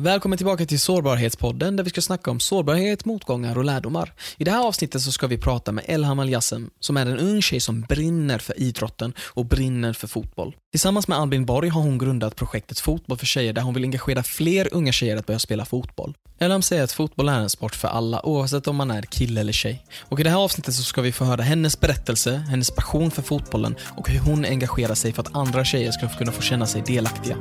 Välkommen 0.00 0.36
tillbaka 0.36 0.66
till 0.66 0.80
Sårbarhetspodden 0.80 1.76
där 1.76 1.84
vi 1.84 1.90
ska 1.90 2.00
snacka 2.00 2.30
om 2.30 2.40
sårbarhet, 2.40 3.04
motgångar 3.04 3.58
och 3.58 3.64
lärdomar. 3.64 4.12
I 4.36 4.44
det 4.44 4.50
här 4.50 4.66
avsnittet 4.66 5.02
så 5.02 5.12
ska 5.12 5.26
vi 5.26 5.38
prata 5.38 5.72
med 5.72 5.84
Elham 5.88 6.18
Aljassem 6.18 6.70
som 6.80 6.96
är 6.96 7.06
en 7.06 7.18
ung 7.18 7.42
tjej 7.42 7.60
som 7.60 7.80
brinner 7.80 8.38
för 8.38 8.60
idrotten 8.60 9.12
och 9.20 9.46
brinner 9.46 9.92
för 9.92 10.08
fotboll. 10.08 10.56
Tillsammans 10.70 11.08
med 11.08 11.18
Albin 11.18 11.46
Borg 11.46 11.68
har 11.68 11.82
hon 11.82 11.98
grundat 11.98 12.36
projektet 12.36 12.80
Fotboll 12.80 13.18
för 13.18 13.26
tjejer 13.26 13.52
där 13.52 13.62
hon 13.62 13.74
vill 13.74 13.84
engagera 13.84 14.22
fler 14.22 14.68
unga 14.72 14.92
tjejer 14.92 15.16
att 15.16 15.26
börja 15.26 15.38
spela 15.38 15.64
fotboll. 15.64 16.14
Elham 16.38 16.62
säger 16.62 16.84
att 16.84 16.92
fotboll 16.92 17.28
är 17.28 17.40
en 17.40 17.50
sport 17.50 17.74
för 17.74 17.88
alla 17.88 18.26
oavsett 18.26 18.68
om 18.68 18.76
man 18.76 18.90
är 18.90 19.02
kille 19.02 19.40
eller 19.40 19.52
tjej. 19.52 19.84
Och 20.00 20.20
i 20.20 20.22
det 20.22 20.30
här 20.30 20.38
avsnittet 20.38 20.74
så 20.74 20.82
ska 20.82 21.02
vi 21.02 21.12
få 21.12 21.24
höra 21.24 21.42
hennes 21.42 21.80
berättelse, 21.80 22.36
hennes 22.36 22.70
passion 22.70 23.10
för 23.10 23.22
fotbollen 23.22 23.76
och 23.96 24.08
hur 24.08 24.20
hon 24.20 24.44
engagerar 24.44 24.94
sig 24.94 25.12
för 25.12 25.22
att 25.22 25.36
andra 25.36 25.64
tjejer 25.64 25.92
ska 25.92 26.08
kunna 26.08 26.32
få 26.32 26.42
känna 26.42 26.66
sig 26.66 26.82
delaktiga. 26.86 27.36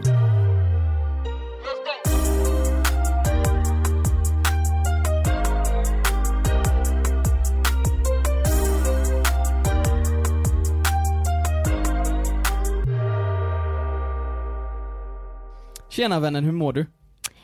Tjena 15.98 16.20
vännen, 16.20 16.44
hur 16.44 16.52
mår 16.52 16.74
du? 16.74 16.86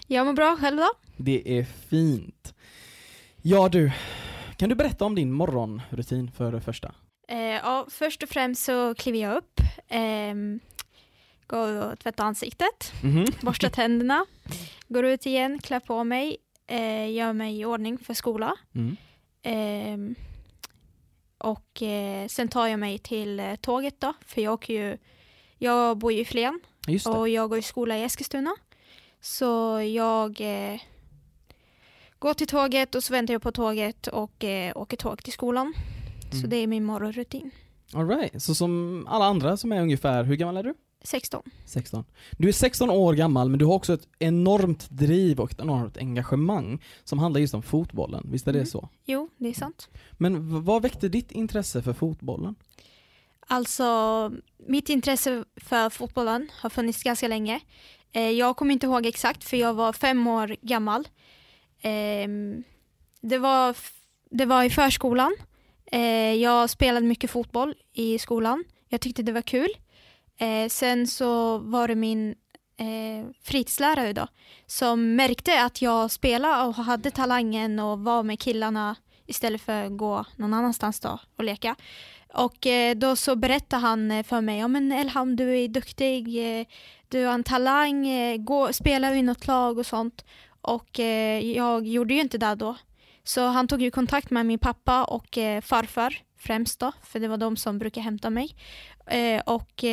Jag 0.08 0.26
mår 0.26 0.34
bra, 0.34 0.58
själv 0.60 0.78
då? 0.78 0.90
Det 1.18 1.58
är 1.60 1.64
fint. 1.64 2.54
Ja 3.42 3.70
du, 3.70 3.92
kan 4.58 4.70
du 4.70 4.76
berätta 4.76 5.06
om 5.06 5.16
din 5.16 5.32
morgonrutin 5.32 6.32
för 6.32 6.52
det 6.52 6.62
första? 6.62 6.96
Eh, 7.28 7.38
ja, 7.40 7.88
först 7.90 8.24
och 8.24 8.30
främst 8.30 8.64
så 8.64 8.96
kliver 8.96 9.20
jag 9.20 9.38
upp, 9.38 9.60
eh, 9.88 10.34
går 11.48 11.82
och 11.92 12.00
tvättar 12.00 12.24
ansiktet, 12.26 12.94
Mhm. 13.04 13.26
borstar 13.42 13.70
tänderna, 13.70 14.26
går 14.88 15.06
ut 15.06 15.26
igen, 15.26 15.60
klär 15.60 15.80
på 15.80 16.04
mig, 16.04 16.38
eh, 16.68 17.12
gör 17.12 17.34
mig 17.34 17.60
i 17.60 17.66
ordning 17.66 17.98
för 17.98 18.14
skola. 18.14 18.54
Mm. 18.76 18.98
Eh, 19.44 20.16
och 21.38 21.84
sen 22.28 22.48
tar 22.48 22.68
jag 22.68 22.80
mig 22.80 22.98
till 23.00 23.40
eh, 23.40 23.56
tåget 23.56 24.02
då, 24.02 24.14
för 24.26 24.42
jag 24.42 24.54
åker 24.54 24.74
ju, 24.74 24.98
jag 25.58 25.98
bor 25.98 26.12
ju 26.14 26.20
i 26.20 26.26
Flen. 26.26 26.60
Och 27.06 27.30
jag 27.30 27.50
går 27.50 27.58
i 27.60 27.62
skola 27.62 27.98
i 27.98 28.04
Eskilstuna. 28.04 28.56
Så 29.22 29.82
jag 29.82 30.42
eh, 30.42 30.80
går 32.20 32.34
till 32.34 32.48
tåget 32.48 32.96
och 32.96 33.04
så 33.04 33.14
väntar 33.14 33.34
jag 33.34 33.42
på 33.42 33.52
tåget 33.52 34.08
och 34.08 34.44
eh, 34.44 34.78
åker 34.78 34.98
tåg 34.98 35.24
till 35.24 35.34
skolan. 35.34 35.74
Så 36.32 36.38
Mm. 36.38 36.50
det 36.50 36.56
är 36.58 36.68
min 36.68 36.84
morgonrutin. 36.84 37.52
All 37.94 38.08
right. 38.08 38.44
så 38.44 38.56
som 38.56 39.06
alla 39.10 39.26
andra 39.26 39.58
som 39.58 39.72
är 39.72 39.82
ungefär, 39.82 40.24
hur 40.24 40.36
gammal 40.36 40.58
är 40.58 40.64
du? 40.64 40.74
16. 41.06 41.44
16. 41.66 42.06
Du 42.38 42.48
är 42.48 42.52
16 42.52 42.90
år 42.90 43.14
gammal 43.14 43.50
men 43.50 43.60
du 43.60 43.66
har 43.66 43.74
också 43.74 43.94
ett 43.94 44.08
enormt 44.20 44.90
driv 44.90 45.40
och 45.40 45.52
ett 45.52 45.60
enormt 45.60 45.98
engagemang 45.98 46.82
som 47.04 47.20
handlar 47.20 47.42
just 47.42 47.54
om 47.54 47.64
fotbollen, 47.64 48.28
visst 48.32 48.48
är 48.48 48.52
det 48.54 48.60
Mm. 48.60 48.66
så? 48.68 48.90
Jo, 49.06 49.30
det 49.38 49.50
är 49.50 49.54
sant. 49.54 49.90
Men 50.12 50.64
vad 50.64 50.82
väckte 50.82 51.10
ditt 51.10 51.32
intresse 51.32 51.82
för 51.82 51.94
fotbollen? 51.94 52.56
Alltså, 53.48 54.32
mitt 54.58 54.90
intresse 54.90 55.46
för 55.56 55.90
fotbollen 55.90 56.50
har 56.62 56.70
funnits 56.70 57.04
ganska 57.04 57.28
länge. 57.28 57.60
Eh, 58.12 58.30
jag 58.30 58.56
kommer 58.56 58.74
inte 58.74 58.86
ihåg 58.86 59.06
exakt 59.06 59.44
för 59.44 59.58
jag 59.58 59.74
var 59.74 59.94
fem 59.94 60.28
år 60.28 60.56
gammal. 60.62 61.08
Ehm, 61.82 62.64
det, 63.22 63.38
var, 63.38 63.76
det 64.30 64.46
var 64.46 64.64
i 64.64 64.70
förskolan. 64.70 65.36
Eh, 65.92 66.34
jag 66.34 66.70
spelade 66.70 67.06
mycket 67.06 67.32
fotboll 67.32 67.76
i 67.94 68.20
skolan. 68.20 68.64
Jag 68.90 69.02
tyckte 69.02 69.24
det 69.24 69.32
var 69.32 69.42
kul. 69.42 69.70
Eh, 70.38 70.70
sen 70.70 71.08
så 71.08 71.58
var 71.58 71.88
det 71.88 71.96
min 71.96 72.36
eh, 72.78 73.30
fritidslärare 73.44 74.14
då 74.14 74.28
som 74.66 75.16
märkte 75.16 75.64
att 75.64 75.82
jag 75.82 76.12
spelade 76.12 76.68
och 76.68 76.76
hade 76.76 77.12
talangen 77.12 77.80
och 77.80 78.00
var 78.00 78.24
med 78.24 78.40
killarna 78.40 78.96
istället 79.26 79.62
för 79.62 79.86
att 79.86 79.98
gå 79.98 80.26
någon 80.36 80.54
annanstans 80.54 81.00
då 81.00 81.20
och 81.36 81.44
leka. 81.44 81.76
Och 82.34 82.68
eh, 82.68 82.96
då 82.96 83.16
så 83.16 83.36
berättade 83.36 83.82
han 83.82 84.12
eh, 84.12 84.24
för 84.24 84.42
mig, 84.42 84.60
ja 84.60 84.68
men 84.68 84.92
Elham 84.92 85.36
du 85.36 85.60
är 85.60 85.68
duktig, 85.68 86.28
eh, 86.60 86.66
du 87.10 87.26
har 87.26 87.34
en 87.34 87.44
talang, 87.44 88.08
gå, 88.46 88.74
spela 88.74 89.16
i 89.16 89.22
något 89.22 89.48
lag 89.48 89.78
och 89.78 89.86
sånt. 89.86 90.26
Och 90.62 91.00
jag 91.42 91.88
gjorde 91.88 92.14
ju 92.14 92.22
inte 92.22 92.38
det 92.38 92.56
då. 92.56 92.76
Så 93.24 93.48
han 93.48 93.68
tog 93.68 93.82
ju 93.82 93.92
kontakt 93.92 94.30
med 94.30 94.46
min 94.46 94.60
pappa 94.60 95.04
och 95.04 95.38
farfar 95.62 96.22
främst 96.38 96.80
då, 96.80 96.92
för 97.04 97.20
det 97.20 97.28
var 97.28 97.38
de 97.38 97.58
som 97.58 97.80
brukade 97.80 98.04
hämta 98.04 98.30
mig. 98.30 98.56
Och 99.46 99.84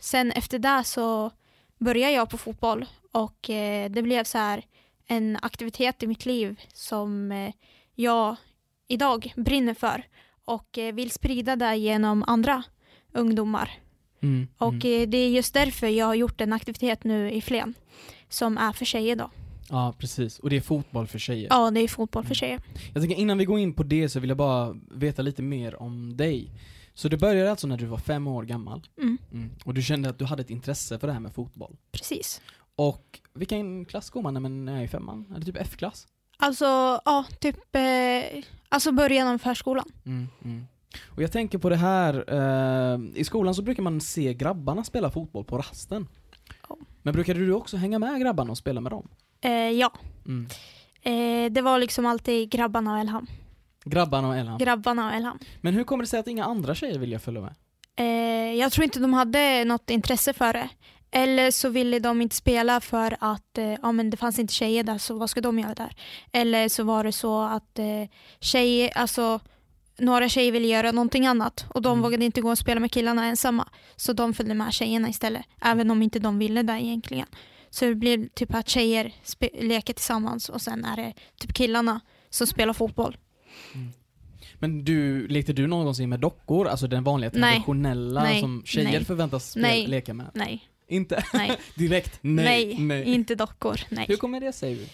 sen 0.00 0.32
efter 0.32 0.58
det 0.58 0.84
så 0.84 1.30
började 1.78 2.12
jag 2.12 2.30
på 2.30 2.38
fotboll 2.38 2.86
och 3.12 3.38
det 3.90 4.02
blev 4.02 4.24
så 4.24 4.38
här 4.38 4.64
en 5.06 5.38
aktivitet 5.42 6.02
i 6.02 6.06
mitt 6.06 6.26
liv 6.26 6.60
som 6.72 7.32
jag 7.94 8.36
idag 8.88 9.32
brinner 9.36 9.74
för 9.74 10.04
och 10.48 10.78
eh, 10.78 10.94
vill 10.94 11.10
sprida 11.10 11.56
det 11.56 11.76
genom 11.76 12.24
andra 12.26 12.62
ungdomar. 13.12 13.70
Mm. 14.20 14.48
Och 14.58 14.84
mm. 14.84 15.02
eh, 15.02 15.08
det 15.08 15.18
är 15.18 15.28
just 15.28 15.54
därför 15.54 15.86
jag 15.86 16.06
har 16.06 16.14
gjort 16.14 16.40
en 16.40 16.52
aktivitet 16.52 17.04
nu 17.04 17.30
i 17.30 17.40
Flen 17.40 17.74
som 18.28 18.58
är 18.58 18.72
för 18.72 18.84
tjejer 18.84 19.16
då. 19.16 19.30
Ja, 19.70 19.94
precis. 19.98 20.38
Och 20.38 20.50
det 20.50 20.56
är 20.56 20.60
fotboll 20.60 21.06
för 21.06 21.18
tjejer. 21.18 21.46
Ja, 21.50 21.70
det 21.70 21.80
är 21.80 21.88
fotboll 21.88 22.22
för 22.22 22.28
Mm. 22.28 22.34
tjejer. 22.34 22.60
Jag 22.94 23.02
tänker 23.02 23.16
innan 23.16 23.38
vi 23.38 23.44
går 23.44 23.58
in 23.58 23.74
på 23.74 23.82
det 23.82 24.08
så 24.08 24.20
vill 24.20 24.28
jag 24.28 24.36
bara 24.36 24.76
veta 24.90 25.22
lite 25.22 25.42
mer 25.42 25.82
om 25.82 26.16
dig. 26.16 26.50
Så 26.94 27.08
det 27.08 27.16
började 27.16 27.50
alltså 27.50 27.66
när 27.66 27.76
du 27.76 27.86
var 27.86 27.98
fem 27.98 28.26
år 28.26 28.42
gammal? 28.42 28.86
Mm, 29.00 29.18
Mm. 29.32 29.50
Och 29.64 29.74
du 29.74 29.82
kände 29.82 30.08
att 30.08 30.18
du 30.18 30.24
hade 30.24 30.42
ett 30.42 30.50
intresse 30.50 30.98
för 30.98 31.06
det 31.06 31.12
här 31.12 31.20
med 31.20 31.34
fotboll? 31.34 31.76
precis. 31.92 32.40
Och 32.76 33.20
vilken 33.34 33.84
klass 33.84 34.10
går 34.10 34.22
man 34.22 34.34
när 34.34 34.40
man 34.40 34.68
är 34.68 34.82
i 34.82 34.88
femman? 34.88 35.32
Är 35.34 35.38
det 35.38 35.44
typ 35.46 35.56
F-klass? 35.60 36.06
Alltså, 36.40 36.64
ja, 37.04 37.24
typ 37.40 37.76
eh, 37.76 38.42
alltså 38.68 38.92
början 38.92 39.28
av 39.28 39.38
förskolan. 39.38 39.88
Mm, 40.06 40.28
mm. 40.44 40.66
Och 41.16 41.22
jag 41.22 41.32
tänker 41.32 41.58
på 41.58 41.68
det 41.68 41.76
här, 41.76 42.24
eh, 42.94 43.00
i 43.14 43.24
skolan 43.24 43.54
så 43.54 43.62
brukar 43.62 43.82
man 43.82 44.00
se 44.00 44.34
grabbarna 44.34 44.84
spela 44.84 45.10
fotboll 45.10 45.44
på 45.44 45.58
rasten. 45.58 46.08
Ja. 46.68 46.76
Men 47.02 47.12
brukade 47.14 47.40
du 47.40 47.52
också 47.52 47.76
hänga 47.76 47.98
med 47.98 48.20
grabbarna 48.20 48.50
och 48.50 48.58
spela 48.58 48.80
med 48.80 48.92
dem? 48.92 49.08
Eh, 49.40 49.50
ja, 49.52 49.92
Mm. 50.26 50.46
eh, 51.02 51.52
det 51.52 51.62
var 51.62 51.78
liksom 51.78 52.06
alltid 52.06 52.50
grabbarna 52.50 52.92
och 52.92 52.98
Elham. 52.98 53.26
Grabbarna 53.84 54.28
och 54.28 54.36
Elham. 54.36 54.58
Grabbarna 54.58 55.06
och 55.06 55.12
Elham. 55.14 55.38
Men 55.60 55.74
hur 55.74 55.84
kommer 55.84 56.04
det 56.04 56.08
sig 56.08 56.20
att 56.20 56.26
inga 56.26 56.44
andra 56.44 56.74
tjejer 56.74 56.98
vill 56.98 57.18
följa 57.18 57.40
med? 57.40 57.54
Eh, 57.96 58.54
jag 58.54 58.72
tror 58.72 58.84
inte 58.84 59.00
de 59.00 59.14
hade 59.14 59.64
något 59.64 59.90
intresse 59.90 60.32
för 60.32 60.52
det. 60.52 60.68
Eller 61.10 61.50
så 61.50 61.68
ville 61.68 61.98
de 61.98 62.22
inte 62.22 62.36
spela 62.36 62.80
för 62.80 63.16
att 63.20 63.58
eh, 63.58 63.74
ja, 63.82 63.92
men 63.92 64.10
det 64.10 64.16
fanns 64.16 64.38
inte 64.38 64.54
tjejer 64.54 64.82
där, 64.82 64.98
så 64.98 65.18
vad 65.18 65.30
ska 65.30 65.40
de 65.40 65.58
göra 65.58 65.74
där? 65.74 65.92
Eller 66.32 66.68
så 66.68 66.82
var 66.84 67.04
det 67.04 67.12
så 67.12 67.42
att 67.42 67.78
eh, 67.78 67.84
tjejer, 68.40 68.90
alltså 68.94 69.40
några 69.98 70.28
tjejer 70.28 70.52
ville 70.52 70.68
göra 70.68 70.92
någonting 70.92 71.26
annat 71.26 71.66
och 71.68 71.82
de 71.82 71.92
Mm. 71.92 72.02
vågade 72.02 72.24
inte 72.24 72.40
gå 72.40 72.50
och 72.50 72.58
spela 72.58 72.80
med 72.80 72.92
killarna 72.92 73.26
ensamma. 73.26 73.68
Så 73.96 74.12
de 74.12 74.34
följde 74.34 74.54
med 74.54 74.72
tjejerna 74.72 75.08
istället, 75.08 75.46
även 75.62 75.90
om 75.90 76.02
inte 76.02 76.18
de 76.18 76.38
ville 76.38 76.62
det 76.62 76.72
egentligen. 76.82 77.26
Så 77.70 77.84
det 77.84 77.94
blir 77.94 78.28
typ 78.34 78.54
att 78.54 78.68
tjejer 78.68 79.12
leker 79.60 79.92
tillsammans 79.94 80.48
och 80.48 80.62
sen 80.62 80.84
är 80.84 80.96
det 80.96 81.12
typ 81.40 81.54
killarna 81.54 82.00
som 82.30 82.46
spelar 82.46 82.72
fotboll. 82.72 83.16
Men 84.54 84.84
du, 84.84 85.28
lekte 85.28 85.52
du 85.52 85.66
någonsin 85.66 86.08
med 86.08 86.20
dockor? 86.20 86.68
Alltså 86.68 86.86
den 86.86 87.04
vanliga 87.04 87.30
traditionella 87.30 88.22
Nej. 88.22 88.40
som 88.40 88.62
tjejer 88.66 88.90
Nej. 88.90 89.04
förväntas 89.04 89.56
Nej. 89.56 89.86
leka 89.86 90.14
med? 90.14 90.26
Nej, 90.34 90.68
Inte? 90.88 91.24
nej, 91.34 91.52
Direkt? 91.74 92.18
Nej. 92.20 92.76
nej, 92.78 93.04
inte 93.04 93.34
dockor, 93.34 93.80
nej. 93.88 94.04
Hur 94.08 94.16
kommer 94.16 94.40
det 94.40 94.52
sig? 94.52 94.88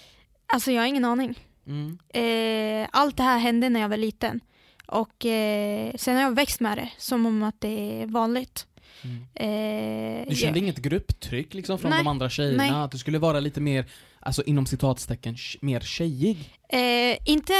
Alltså 0.47 0.73
jag 0.73 0.83
har 0.83 0.87
ingen 0.87 1.05
aning. 1.05 1.39
Mm. 1.67 1.99
Eh, 2.15 2.89
allt 2.93 3.17
det 3.17 3.23
här 3.23 3.39
hände 3.39 3.69
när 3.69 3.81
jag 3.81 3.89
var 3.89 3.97
liten. 3.97 4.41
Och 4.87 5.27
eh, 5.27 5.93
sen 5.95 6.15
har 6.17 6.23
jag 6.23 6.35
växt 6.35 6.61
med 6.61 6.79
det, 6.79 6.91
som 6.99 7.27
om 7.27 7.43
att 7.43 7.61
det 7.61 8.03
är 8.03 8.07
vanligt. 8.07 8.67
Mm. 9.03 9.17
Eh, 9.35 10.27
Du 10.29 10.35
kände 10.37 10.59
jag, 10.59 10.65
inget 10.65 10.79
grupptryck 10.79 11.55
liksom 11.55 11.79
från 11.79 11.91
Nej. 11.91 11.99
de 12.01 12.07
andra 12.07 12.31
tjejerna? 12.31 12.57
Nej. 12.57 12.71
Att 12.71 12.91
du 12.93 12.99
skulle 12.99 13.19
vara 13.19 13.41
lite 13.41 13.61
mer, 13.61 13.85
alltså 14.21 14.43
inom 14.43 14.67
citatstecken, 14.67 15.37
mer 15.61 15.81
tjejig? 15.81 16.59
eh, 16.69 17.19
inte, 17.25 17.53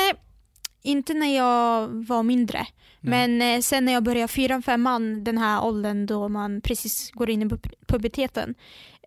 inte 0.85 1.15
när 1.15 1.37
jag 1.37 1.89
var 1.89 2.23
mindre, 2.23 2.67
Nej. 3.01 3.29
men 3.29 3.43
eh, 3.43 3.61
sen 3.61 3.85
när 3.85 3.93
jag 3.93 4.03
började 4.03 4.29
fyran, 4.29 4.63
femman, 4.63 5.25
den 5.25 5.39
här 5.39 5.65
åldern 5.65 6.07
då 6.07 6.29
man 6.29 6.61
precis 6.61 7.11
går 7.11 7.31
in 7.31 7.43
i 7.43 7.45
pub- 7.45 7.75
puberteten, 7.87 8.55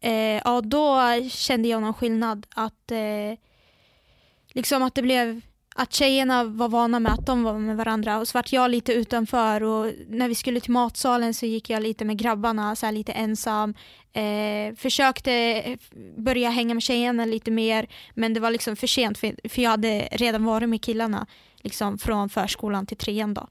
eh, 0.01 0.13
ja 0.13 0.62
då 0.62 1.00
kände 1.29 1.68
jag 1.68 1.81
någon 1.81 1.94
skillnad. 1.94 2.47
Att 2.50 2.91
eh, 2.91 3.39
liksom 4.53 4.83
att 4.83 4.95
det 4.95 5.01
blev 5.01 5.41
att 5.79 5.94
tjejerna 5.94 6.44
var 6.44 6.69
vana 6.69 7.00
med 7.00 7.13
att 7.13 7.25
de 7.25 7.44
var 7.44 7.53
med 7.53 7.77
varandra 7.77 8.19
och 8.19 8.27
så 8.27 8.38
vart 8.38 8.53
jag 8.53 8.71
lite 8.71 8.94
utanför 8.94 9.63
och 9.63 9.91
när 10.07 10.27
vi 10.27 10.35
skulle 10.35 10.59
till 10.59 10.71
matsalen 10.71 11.33
så 11.33 11.45
gick 11.45 11.69
jag 11.69 11.83
lite 11.83 12.06
med 12.06 12.18
grabbarna, 12.18 12.75
så 12.75 12.91
lite 12.91 13.12
ensam. 13.12 13.73
Eh, 14.13 14.75
försökte 14.75 15.63
börja 16.18 16.50
hänga 16.50 16.73
med 16.73 16.83
tjejerna 16.83 17.25
lite 17.25 17.51
mer 17.51 17.88
men 18.13 18.33
det 18.33 18.39
var 18.39 18.51
liksom 18.51 18.75
för 18.75 18.88
sent 18.88 19.18
för, 19.18 19.50
för 19.50 19.62
jag 19.62 19.69
hade 19.69 20.07
redan 20.12 20.45
varit 20.45 20.69
med 20.69 20.81
killarna 20.81 21.27
liksom 21.68 21.98
från 21.98 22.30
förskolan 22.30 22.86
till 22.86 22.98
trean 22.98 23.34
då. 23.34 23.48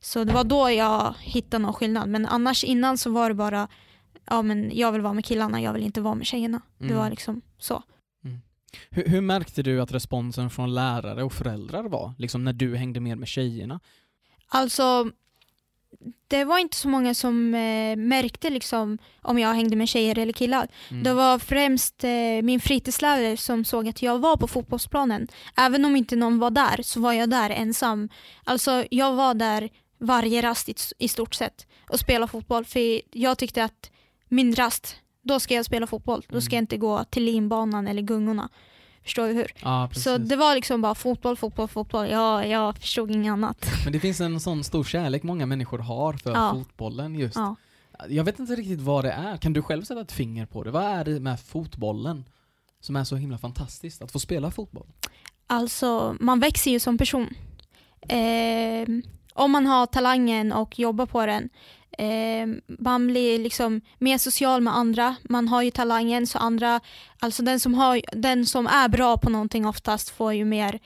Så 0.00 0.24
det 0.24 0.32
var 0.32 0.44
då 0.44 0.70
jag 0.70 1.14
hittade 1.20 1.62
någon 1.62 1.72
skillnad 1.74 2.08
men 2.08 2.26
annars 2.26 2.64
innan 2.64 2.98
så 2.98 3.10
var 3.10 3.28
det 3.28 3.34
bara 3.34 3.68
ja 4.26 4.42
men 4.42 4.70
jag 4.74 4.92
vill 4.92 5.00
vara 5.00 5.12
med 5.14 5.24
killarna, 5.24 5.60
jag 5.62 5.72
vill 5.72 5.82
inte 5.82 6.00
vara 6.00 6.14
med 6.14 6.26
tjejerna. 6.26 6.60
Det 6.78 6.84
Mm. 6.84 6.96
var 6.96 7.10
liksom 7.10 7.40
så. 7.58 7.82
Hur, 8.90 9.08
hur 9.08 9.20
märkte 9.20 9.62
du 9.62 9.80
att 9.80 9.92
responsen 9.92 10.50
från 10.50 10.74
lärare 10.74 11.22
och 11.24 11.32
föräldrar 11.32 11.84
var? 11.84 12.14
Liksom 12.18 12.44
när 12.44 12.52
du 12.52 12.76
hängde 12.76 13.00
med 13.00 13.18
med 13.18 13.28
tjejerna? 13.28 13.80
Alltså, 14.48 15.10
det 16.28 16.44
var 16.44 16.58
inte 16.58 16.76
så 16.76 16.88
många 16.88 17.14
som 17.14 17.54
eh, 17.54 17.96
märkte 17.96 18.50
liksom 18.50 18.98
om 19.22 19.38
jag 19.38 19.54
hängde 19.54 19.76
med 19.76 19.88
tjejer 19.88 20.18
eller 20.18 20.32
killar. 20.32 20.68
Mm. 20.90 21.02
Det 21.02 21.12
var 21.14 21.38
främst 21.38 22.04
eh, 22.04 22.42
min 22.42 22.60
fritidslärare 22.60 23.36
som 23.36 23.64
såg 23.64 23.88
att 23.88 24.02
jag 24.02 24.18
var 24.18 24.36
på 24.36 24.46
fotbollsplanen. 24.48 25.28
Även 25.56 25.84
om 25.84 25.96
inte 25.96 26.16
någon 26.16 26.38
var 26.38 26.50
där 26.50 26.80
så 26.82 27.00
var 27.00 27.12
jag 27.12 27.30
där 27.30 27.50
ensam. 27.50 28.08
Alltså 28.44 28.84
jag 28.90 29.12
var 29.12 29.34
där 29.34 29.68
varje 29.98 30.42
rast 30.42 30.68
i, 30.68 30.74
i 30.98 31.08
stort 31.08 31.34
sett 31.34 31.66
och 31.88 32.00
spelade 32.00 32.30
fotboll. 32.30 32.64
För 32.64 33.00
jag 33.18 33.38
tyckte 33.38 33.64
att 33.64 33.90
min 34.28 34.54
rast, 34.54 34.96
då 35.22 35.40
ska 35.40 35.54
jag 35.54 35.64
spela 35.64 35.86
fotboll. 35.86 36.24
Då 36.28 36.40
ska 36.40 36.52
Mm. 36.52 36.56
jag 36.56 36.62
inte 36.62 36.76
gå 36.76 37.04
till 37.04 37.24
linbanan 37.24 37.88
eller 37.88 38.02
gungorna. 38.02 38.48
Förstår 39.04 39.26
du 39.26 39.32
hur? 39.34 39.52
Ja. 39.62 39.90
Så 39.94 40.18
det 40.18 40.36
var 40.36 40.54
liksom 40.54 40.82
bara 40.82 40.94
fotboll, 40.94 41.36
fotboll, 41.36 41.68
fotboll. 41.68 42.10
Ja, 42.10 42.44
jag 42.46 42.78
förstod 42.78 43.10
inget 43.10 43.32
annat. 43.32 43.66
Men 43.84 43.92
det 43.92 44.00
finns 44.00 44.20
en 44.20 44.40
sån 44.40 44.64
stor 44.64 44.84
kärlek 44.84 45.22
många 45.22 45.46
människor 45.46 45.78
har 45.78 46.12
för 46.12 46.30
Ja. 46.30 46.50
fotbollen 46.54 47.14
just. 47.14 47.36
Ja. 47.36 47.56
Jag 48.08 48.24
vet 48.24 48.38
inte 48.38 48.54
riktigt 48.56 48.80
vad 48.80 49.04
det 49.04 49.12
är. 49.12 49.36
Kan 49.36 49.52
du 49.52 49.62
själv 49.62 49.82
sätta 49.82 50.00
ett 50.00 50.12
finger 50.12 50.46
på 50.46 50.62
det? 50.64 50.70
Vad 50.70 50.82
är 50.82 51.04
det 51.04 51.20
med 51.20 51.40
fotbollen 51.40 52.24
som 52.80 52.96
är 52.96 53.04
så 53.04 53.16
himla 53.16 53.38
fantastiskt? 53.38 54.02
Att 54.02 54.12
få 54.12 54.18
spela 54.18 54.50
fotboll? 54.50 54.86
Alltså, 55.46 56.16
man 56.20 56.40
växer 56.40 56.70
ju 56.70 56.80
som 56.80 56.98
person. 56.98 57.34
Eh, 58.08 58.88
om 59.34 59.50
man 59.50 59.66
har 59.66 59.86
talangen 59.86 60.52
och 60.52 60.78
jobbar 60.78 61.06
på 61.06 61.26
den. 61.26 61.48
Eh, 61.98 62.46
man 62.66 63.06
blir 63.06 63.38
liksom 63.38 63.80
mer 63.98 64.18
social 64.18 64.60
med 64.60 64.76
andra. 64.76 65.16
Man 65.22 65.48
har 65.48 65.62
ju 65.62 65.70
talangen 65.70 66.26
så 66.26 66.38
andra, 66.38 66.80
alltså 67.18 67.42
den 67.42 67.60
som, 67.60 67.74
har, 67.74 68.00
den 68.12 68.46
som 68.46 68.66
är 68.66 68.88
bra 68.88 69.16
på 69.16 69.30
någonting 69.30 69.66
oftast 69.66 70.10
får 70.10 70.34
ju 70.34 70.44
mer, 70.44 70.80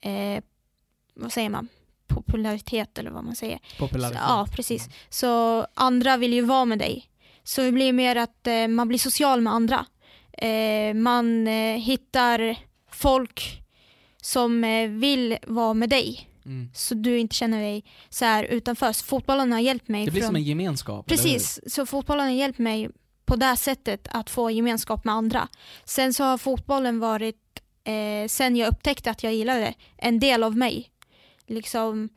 eh, 0.00 0.42
vad 1.14 1.32
säger 1.32 1.50
man, 1.50 1.68
popularitet 2.06 2.98
eller 2.98 3.10
vad 3.10 3.24
man 3.24 3.36
säger. 3.36 3.58
Popularitet? 3.78 4.22
Ja, 4.28 4.46
precis. 4.52 4.88
Så 5.08 5.66
andra 5.74 6.16
vill 6.16 6.32
ju 6.32 6.42
vara 6.42 6.64
med 6.64 6.78
dig. 6.78 7.06
Så 7.44 7.62
det 7.62 7.72
blir 7.72 7.92
mer 7.92 8.16
att 8.16 8.46
eh, 8.46 8.68
man 8.68 8.88
blir 8.88 8.98
social 8.98 9.40
med 9.40 9.52
andra. 9.52 9.86
Eh, 10.32 10.94
man 10.94 11.48
eh, 11.48 11.76
hittar 11.76 12.56
folk 12.92 13.62
som 14.22 14.64
eh, 14.64 14.88
vill 14.88 15.38
vara 15.46 15.74
med 15.74 15.90
dig. 15.90 16.29
Mm. 16.44 16.70
Så 16.74 16.94
du 16.94 17.18
inte 17.18 17.34
känner 17.34 17.60
dig 17.60 17.84
så 18.08 18.24
här 18.24 18.44
utanför. 18.44 18.92
Så 18.92 19.04
fotbollen 19.04 19.52
har 19.52 19.60
hjälpt 19.60 19.88
mig. 19.88 20.04
Det 20.04 20.10
blir 20.10 20.20
från... 20.22 20.28
som 20.28 20.36
en 20.36 20.42
gemenskap? 20.42 21.06
Precis, 21.06 21.60
så 21.66 21.86
fotbollen 21.86 22.26
har 22.26 22.32
hjälpt 22.34 22.58
mig 22.58 22.88
på 23.24 23.36
det 23.36 23.56
sättet 23.56 24.08
att 24.10 24.30
få 24.30 24.50
gemenskap 24.50 25.04
med 25.04 25.14
andra. 25.14 25.48
Sen 25.84 26.14
så 26.14 26.24
har 26.24 26.38
fotbollen 26.38 27.00
varit, 27.00 27.60
eh, 27.84 28.28
sen 28.28 28.56
jag 28.56 28.68
upptäckte 28.68 29.10
att 29.10 29.22
jag 29.22 29.34
gillade 29.34 29.60
det, 29.60 29.74
en 29.96 30.20
del 30.20 30.42
av 30.42 30.56
mig. 30.56 30.90
Liksom, 31.46 32.08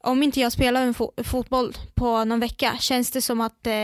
om 0.00 0.22
inte 0.22 0.40
jag 0.40 0.52
spelar 0.52 0.82
en 0.82 0.94
fo- 0.94 1.22
fotboll 1.22 1.74
på 1.94 2.24
någon 2.24 2.40
vecka 2.40 2.76
känns 2.80 3.10
det 3.10 3.22
som 3.22 3.40
att 3.40 3.66
eh, 3.66 3.74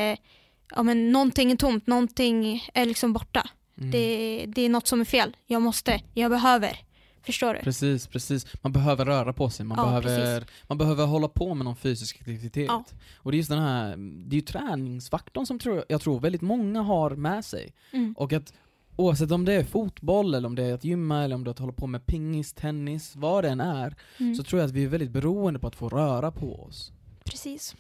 ja, 0.75 0.83
men 0.83 1.13
någonting 1.13 1.53
är 1.53 1.57
tomt, 1.57 1.87
någonting 1.87 2.69
är 2.75 2.87
liksom 2.87 3.13
borta. 3.13 3.49
Mm. 3.79 3.91
Det, 3.91 4.45
det 4.49 4.63
är 4.63 4.69
något 4.69 4.87
som 4.87 5.01
är 5.01 5.05
fel. 5.05 5.37
Jag 5.47 5.63
måste, 5.63 6.01
jag 6.15 6.31
behöver. 6.31 6.79
Förstår 7.23 7.55
du? 7.55 7.61
Precis, 7.61 8.07
precis. 8.07 8.47
Man 8.63 8.73
behöver 8.73 9.05
röra 9.05 9.33
på 9.33 9.51
sig, 9.51 9.67
man, 9.67 9.79
Ja, 9.79 10.01
behöver, 10.01 10.45
man 10.67 10.79
behöver 10.79 11.07
hålla 11.07 11.29
på 11.29 11.55
med 11.55 11.65
någon 11.65 11.77
fysisk 11.77 12.17
aktivitet. 12.21 12.67
Ja. 12.69 12.85
Och 13.17 13.31
det 13.33 13.35
är 13.37 13.39
just 13.39 13.51
den 13.51 13.59
här, 13.59 13.97
det 14.29 14.35
är 14.37 14.41
ju 14.41 14.47
träningsfaktorn 14.47 15.47
som 15.47 15.59
tror, 15.59 15.85
jag 15.89 16.01
tror 16.01 16.21
väldigt 16.21 16.43
många 16.43 16.83
har 16.83 17.11
med 17.11 17.45
sig. 17.45 17.75
Mm. 17.93 18.15
Och 18.19 18.33
att 18.33 18.53
oavsett 18.97 19.31
om 19.31 19.45
det 19.45 19.53
är 19.53 19.65
fotboll, 19.65 20.35
eller 20.35 20.47
om 20.49 20.55
det 20.55 20.65
är 20.65 20.75
att 20.75 20.85
gymma, 20.85 21.25
eller 21.25 21.35
om 21.35 21.45
det 21.45 21.49
är 21.49 21.53
att 21.53 21.59
hålla 21.59 21.73
på 21.73 21.87
med 21.87 22.07
pingis, 22.07 22.53
tennis, 22.53 23.17
vad 23.17 23.45
det 23.45 23.51
än 23.51 23.61
är, 23.61 23.95
Mm. 24.19 24.35
så 24.35 24.43
tror 24.43 24.61
jag 24.61 24.67
att 24.69 24.75
vi 24.75 24.85
är 24.85 24.89
väldigt 24.89 25.11
beroende 25.11 25.61
på 25.61 25.67
att 25.67 25.77
få 25.77 25.89
röra 25.89 26.31
på 26.31 26.63
oss. 26.65 26.93
Precis. 27.25 27.77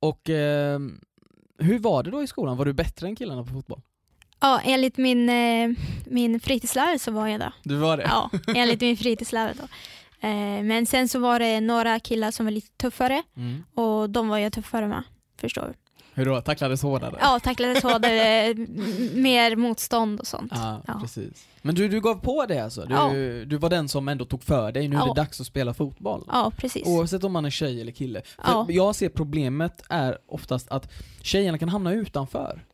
Och 0.00 0.30
eh, 0.30 0.80
hur 1.58 1.78
var 1.78 2.02
det 2.02 2.10
då 2.10 2.22
i 2.22 2.26
skolan? 2.26 2.56
Var 2.56 2.64
du 2.64 2.72
bättre 2.72 3.06
än 3.06 3.16
killarna 3.16 3.44
på 3.44 3.50
fotboll? 3.52 3.80
Ja, 4.40 4.60
enligt 4.64 4.96
min, 4.96 5.28
eh, 5.28 5.70
min 6.06 6.40
fritidslärare 6.40 6.98
så 6.98 7.10
var 7.10 7.26
jag 7.28 7.40
det. 7.40 7.52
Du 7.62 7.76
var 7.76 7.96
det? 7.96 8.02
Ja, 8.02 8.30
enligt 8.54 8.80
min 8.80 8.96
fritidslärare 8.96 9.54
då. 9.60 9.62
Eh, 10.28 10.62
men 10.62 10.86
sen 10.86 11.08
så 11.08 11.18
var 11.18 11.38
det 11.38 11.60
några 11.60 12.00
killar 12.00 12.30
som 12.30 12.46
var 12.46 12.50
lite 12.50 12.70
tuffare 12.76 13.22
Mm. 13.36 13.64
och 13.74 14.10
de 14.10 14.28
var 14.28 14.38
jag 14.38 14.52
tuffare 14.52 14.88
med. 14.88 15.02
Förstår 15.40 15.62
du? 15.62 15.72
Hur 16.16 16.24
då? 16.26 16.40
Tacklades 16.40 16.82
hårdare? 16.82 17.16
Ja, 17.20 17.40
tacklades 17.40 17.82
hårdare, 17.82 18.54
mer 19.14 19.56
motstånd 19.56 20.20
och 20.20 20.26
sånt. 20.26 20.52
Ja, 20.54 20.82
Ja. 20.86 20.98
precis. 21.00 21.46
Men 21.62 21.74
du, 21.74 21.88
du 21.88 22.00
gav 22.00 22.14
på 22.14 22.46
det 22.46 22.58
alltså? 22.64 22.84
Du, 22.84 22.94
Ja. 22.94 23.08
du 23.46 23.56
var 23.56 23.70
den 23.70 23.88
som 23.88 24.08
ändå 24.08 24.24
tog 24.24 24.42
för 24.42 24.72
dig, 24.72 24.88
nu 24.88 24.96
är 24.96 25.00
Ja. 25.00 25.06
det 25.06 25.20
dags 25.20 25.40
att 25.40 25.46
spela 25.46 25.74
fotboll? 25.74 26.24
Ja, 26.28 26.52
precis. 26.56 26.86
Oavsett 26.86 27.24
om 27.24 27.32
man 27.32 27.44
är 27.44 27.50
tjej 27.50 27.80
eller 27.80 27.92
kille. 27.92 28.22
För 28.24 28.42
Ja. 28.52 28.66
Jag 28.68 28.94
ser 28.94 29.08
problemet 29.08 29.82
är 29.88 30.18
oftast 30.26 30.68
att 30.68 30.92
tjejerna 31.22 31.58
kan 31.58 31.68
hamna 31.68 31.92
utanför. 31.92 32.64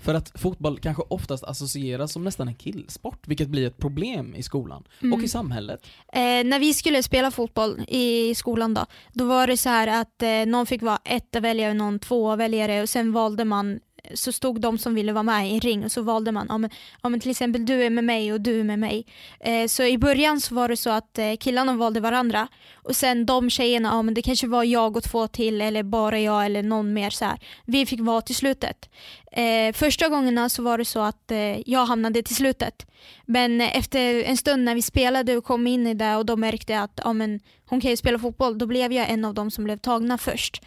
För 0.00 0.14
att 0.14 0.40
fotboll 0.40 0.78
kanske 0.78 1.02
oftast 1.08 1.44
associeras 1.44 2.12
som 2.12 2.24
nästan 2.24 2.48
en 2.48 2.54
killsport, 2.54 3.28
vilket 3.28 3.48
blir 3.48 3.66
ett 3.66 3.78
problem 3.78 4.34
i 4.34 4.42
skolan. 4.42 4.84
Mm. 5.02 5.12
Och 5.12 5.24
i 5.24 5.28
samhället. 5.28 5.86
Eh, 6.12 6.20
när 6.20 6.58
vi 6.58 6.74
skulle 6.74 7.02
spela 7.02 7.30
fotboll 7.30 7.80
i 7.88 8.34
skolan 8.34 8.74
då, 8.74 8.86
då 9.12 9.24
var 9.24 9.46
det 9.46 9.56
så 9.56 9.68
här 9.68 10.00
att 10.00 10.22
eh, 10.22 10.46
någon 10.46 10.66
fick 10.66 10.82
vara 10.82 10.98
etta 11.04 11.40
väljare, 11.40 11.74
någon 11.74 11.98
tvåa 11.98 12.36
väljare 12.36 12.82
och 12.82 12.88
sen 12.88 13.12
valde 13.12 13.44
man 13.44 13.80
så 14.14 14.32
stod 14.32 14.60
de 14.60 14.78
som 14.78 14.94
ville 14.94 15.12
vara 15.12 15.22
med 15.22 15.50
i 15.50 15.54
en 15.54 15.60
ring 15.60 15.84
och 15.84 15.92
så 15.92 16.02
valde 16.02 16.32
man, 16.32 16.50
om, 16.50 16.68
om 17.00 17.20
till 17.20 17.30
exempel 17.30 17.66
du 17.66 17.82
är 17.82 17.90
med 17.90 18.04
mig 18.04 18.32
och 18.32 18.40
du 18.40 18.60
är 18.60 18.64
med 18.64 18.78
mig. 18.78 19.06
Eh, 19.40 19.66
så 19.66 19.82
i 19.82 19.98
början 19.98 20.40
så 20.40 20.54
var 20.54 20.68
det 20.68 20.76
så 20.76 20.90
att 20.90 21.18
eh, 21.18 21.36
killarna 21.40 21.74
valde 21.74 22.00
varandra 22.00 22.48
och 22.74 22.96
sen 22.96 23.26
de 23.26 23.50
tjejerna, 23.50 23.88
ja 23.88 24.02
men 24.02 24.14
det 24.14 24.22
kanske 24.22 24.46
var 24.46 24.64
jag 24.64 24.96
och 24.96 25.02
två 25.02 25.26
till 25.28 25.60
eller 25.60 25.82
bara 25.82 26.20
jag 26.20 26.46
eller 26.46 26.62
någon 26.62 26.92
mer 26.92 27.10
så 27.10 27.24
här. 27.24 27.38
Vi 27.66 27.86
fick 27.86 28.00
vara 28.00 28.20
till 28.20 28.34
slutet. 28.36 28.88
Eh, 29.32 29.72
första 29.72 30.08
gångerna 30.08 30.48
så 30.48 30.62
var 30.62 30.78
det 30.78 30.84
så 30.84 31.00
att 31.00 31.30
eh, 31.30 31.70
jag 31.70 31.86
hamnade 31.86 32.22
till 32.22 32.36
slutet. 32.36 32.86
Men 33.26 33.60
eh, 33.60 33.76
efter 33.76 34.24
en 34.24 34.36
stund 34.36 34.64
när 34.64 34.74
vi 34.74 34.82
spelade 34.82 35.36
och 35.36 35.44
kom 35.44 35.66
in 35.66 35.86
i 35.86 35.94
det 35.94 36.16
och 36.16 36.26
de 36.26 36.40
märkte 36.40 36.80
att 36.80 37.00
ja, 37.04 37.12
men, 37.12 37.40
hon 37.66 37.80
kan 37.80 37.90
ju 37.90 37.96
spela 37.96 38.18
fotboll, 38.18 38.58
då 38.58 38.66
blev 38.66 38.92
jag 38.92 39.10
en 39.10 39.24
av 39.24 39.34
dem 39.34 39.50
som 39.50 39.64
blev 39.64 39.76
tagna 39.76 40.18
först. 40.18 40.62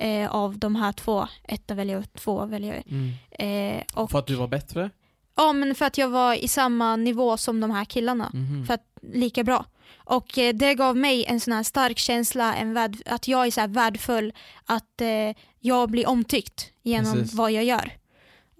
Eh, 0.00 0.30
av 0.34 0.58
de 0.58 0.76
här 0.76 0.92
två, 0.92 1.28
etta 1.44 1.74
väljare 1.74 1.98
och 1.98 2.12
två 2.12 2.46
väljare. 2.46 2.82
Eh, 3.30 3.82
och, 3.94 4.10
För 4.10 4.18
att 4.18 4.26
du 4.26 4.34
var 4.34 4.48
bättre? 4.48 4.90
ja, 5.36 5.52
men 5.52 5.74
för 5.74 5.84
att 5.86 5.98
jag 5.98 6.08
var 6.08 6.34
i 6.34 6.48
samma 6.48 6.96
nivå 6.96 7.36
som 7.36 7.60
de 7.60 7.70
här 7.70 7.84
killarna. 7.84 8.30
Mhm. 8.34 8.66
För 8.66 8.74
att, 8.74 8.84
lika 9.12 9.44
bra. 9.44 9.64
Och 9.96 10.38
eh, 10.38 10.54
det 10.54 10.74
gav 10.74 10.96
mig 10.96 11.24
en 11.24 11.40
sån 11.40 11.52
här 11.52 11.62
stark 11.62 11.98
känsla, 11.98 12.54
en 12.54 12.74
värd, 12.74 12.96
att 13.06 13.28
jag 13.28 13.46
är 13.46 13.50
så 13.50 13.60
här 13.60 13.68
värdefull, 13.68 14.32
att 14.64 15.00
eh, 15.00 15.36
jag 15.60 15.90
blir 15.90 16.08
omtyckt 16.08 16.72
genom 16.82 17.12
Precis. 17.12 17.34
vad 17.34 17.52
jag 17.52 17.64
gör. 17.64 17.92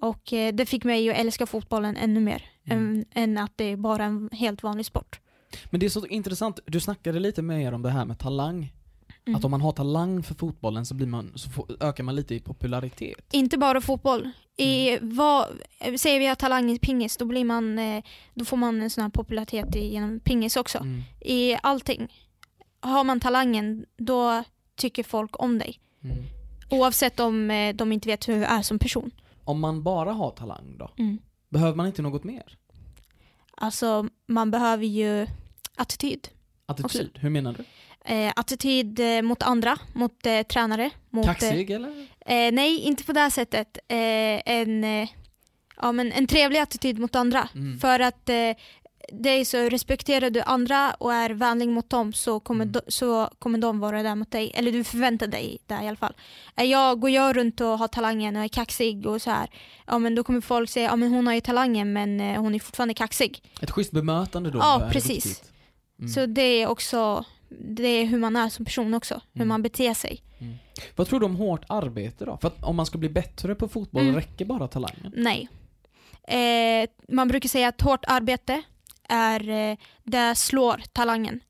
Och 0.00 0.32
eh, 0.32 0.54
det 0.54 0.66
fick 0.66 0.84
mig 0.84 1.10
att 1.10 1.16
älska 1.16 1.46
fotbollen 1.46 1.96
ännu 1.96 2.20
mer, 2.20 2.44
Mm. 2.70 2.78
än, 2.88 3.04
än 3.14 3.38
att 3.44 3.52
det 3.56 3.64
är 3.64 3.76
bara 3.76 4.04
en 4.04 4.28
helt 4.32 4.62
vanlig 4.62 4.86
sport. 4.86 5.20
Men 5.70 5.80
det 5.80 5.86
är 5.86 5.90
så 5.90 6.06
intressant, 6.06 6.60
du 6.66 6.80
snackade 6.80 7.20
lite 7.20 7.42
mer 7.42 7.72
om 7.72 7.82
det 7.82 7.90
här 7.90 8.04
med 8.04 8.18
talang. 8.18 8.72
Mm. 9.30 9.38
Att 9.38 9.44
om 9.44 9.50
man 9.50 9.60
har 9.60 9.72
talang 9.72 10.22
för 10.22 10.34
fotbollen 10.34 10.86
så, 10.86 10.94
blir 10.94 11.06
man, 11.06 11.32
så 11.34 11.50
får, 11.50 11.66
ökar 11.80 12.04
man 12.04 12.16
lite 12.16 12.34
i 12.34 12.40
popularitet. 12.40 13.32
Inte 13.32 13.58
bara 13.58 13.80
fotboll. 13.80 14.30
I 14.56 14.90
Mm. 14.90 15.16
vad, 15.16 15.46
säger 15.96 16.18
vi 16.18 16.26
har 16.26 16.34
talang 16.34 16.70
i 16.70 16.78
pingis, 16.78 17.16
då, 17.16 17.24
blir 17.24 17.44
man, 17.44 17.78
eh, 17.78 18.04
då 18.34 18.44
får 18.44 18.56
man 18.56 18.82
en 18.82 18.90
sån 18.90 19.02
här 19.02 19.10
popularitet 19.10 19.74
genom 19.74 20.20
pingis 20.20 20.56
också. 20.56 20.78
Mm. 20.78 21.02
I 21.20 21.56
allting. 21.62 22.12
Har 22.80 23.04
man 23.04 23.20
talangen, 23.20 23.86
då 23.96 24.44
tycker 24.76 25.02
folk 25.02 25.42
om 25.42 25.58
dig. 25.58 25.80
Mm. 26.04 26.16
Oavsett 26.70 27.20
om 27.20 27.50
eh, 27.50 27.74
de 27.74 27.92
inte 27.92 28.08
vet 28.08 28.28
hur 28.28 28.34
du 28.36 28.44
är 28.44 28.62
som 28.62 28.78
person. 28.78 29.10
Om 29.44 29.60
man 29.60 29.82
bara 29.82 30.12
har 30.12 30.30
talang 30.30 30.76
då? 30.78 30.90
Mm. 30.98 31.18
Behöver 31.48 31.76
man 31.76 31.86
inte 31.86 32.02
något 32.02 32.24
mer? 32.24 32.58
Alltså, 33.54 34.08
man 34.26 34.50
behöver 34.50 34.86
ju 34.86 35.26
attityd. 35.76 36.28
Attityd, 36.66 37.10
hur 37.14 37.30
menar 37.30 37.52
du? 37.52 37.64
Eh, 38.04 38.32
attityd 38.36 39.00
eh, 39.00 39.22
mot 39.22 39.42
andra, 39.42 39.78
mot 39.92 40.26
eh, 40.26 40.42
tränare. 40.42 40.90
Mot, 41.10 41.26
eh, 41.26 41.32
Kaxig 41.32 41.70
eller? 41.70 42.06
Eh, 42.26 42.52
nej, 42.52 42.78
inte 42.80 43.04
på 43.04 43.12
det 43.12 43.30
sättet. 43.30 43.78
Eh, 43.88 43.96
en, 44.46 44.84
eh, 44.84 45.08
ja, 45.76 45.92
men 45.92 46.12
en 46.12 46.26
trevlig 46.26 46.58
attityd 46.60 46.98
mot 46.98 47.16
andra. 47.16 47.48
Mm. 47.54 47.78
För 47.78 48.00
att 48.00 48.28
eh, 48.28 48.50
det 49.12 49.30
är 49.30 49.44
så, 49.44 49.58
respekterar 49.58 50.30
du 50.30 50.40
andra 50.40 50.94
och 50.98 51.14
är 51.14 51.30
vänlig 51.30 51.68
mot 51.68 51.90
dem 51.90 52.12
så 52.12 52.40
kommer, 52.40 52.64
Mm. 52.64 52.72
de, 52.72 52.80
så 52.92 53.30
kommer 53.38 53.58
de 53.58 53.80
vara 53.80 54.02
där 54.02 54.14
mot 54.14 54.30
dig. 54.30 54.50
Eller 54.54 54.72
du 54.72 54.84
förväntar 54.84 55.26
dig 55.26 55.58
det 55.66 55.74
i 55.84 55.88
alla 55.88 55.96
fall. 55.96 56.12
Jag, 56.54 57.00
går 57.00 57.10
jag 57.10 57.36
runt 57.36 57.60
och 57.60 57.78
har 57.78 57.88
talangen 57.88 58.36
och 58.36 58.42
är 58.44 58.48
kaxig 58.48 59.06
och 59.06 59.22
så 59.22 59.30
här, 59.30 59.50
ja 59.86 59.98
men 59.98 60.14
då 60.14 60.24
kommer 60.24 60.40
folk 60.40 60.70
säga, 60.70 60.88
ja 60.88 60.96
men 60.96 61.12
hon 61.12 61.26
har 61.26 61.34
ju 61.34 61.40
talangen 61.40 61.92
men 61.92 62.20
eh, 62.20 62.40
hon 62.40 62.54
är 62.54 62.58
fortfarande 62.58 62.94
kaxig. 62.94 63.42
Ett 63.60 63.70
schysst 63.70 63.92
bemötande 63.92 64.50
då 64.50 64.58
Ja, 64.58 64.88
precis. 64.92 65.42
Mm. 65.98 66.08
Så 66.12 66.26
det 66.26 66.42
är 66.62 66.66
också, 66.66 67.24
det 67.50 67.86
är 67.86 68.04
hur 68.04 68.18
man 68.18 68.36
är 68.36 68.48
som 68.48 68.64
person 68.64 68.94
också. 68.94 69.14
Hur 69.32 69.40
Mm. 69.40 69.48
man 69.48 69.62
beter 69.62 69.94
sig. 69.94 70.22
Vad 70.96 71.06
tror 71.06 71.20
du 71.20 71.26
om 71.26 71.36
hårt 71.36 71.64
arbete 71.68 72.24
då? 72.24 72.38
För 72.40 72.48
att 72.48 72.64
om 72.64 72.76
man 72.76 72.86
ska 72.86 72.98
bli 72.98 73.08
bättre 73.08 73.54
på 73.54 73.68
fotboll, 73.68 74.02
Mm. 74.02 74.14
räcker 74.14 74.44
bara 74.44 74.68
talangen? 74.68 75.12
Nej. 75.16 75.48
Eh, 76.24 76.88
man 77.08 77.28
brukar 77.28 77.48
säga 77.48 77.68
att 77.68 77.80
hårt 77.80 78.04
arbete 78.08 78.62
är 79.08 79.48
eh, 79.48 79.76
det 80.04 80.34
slår 80.34 80.82
talangen. 80.92 81.40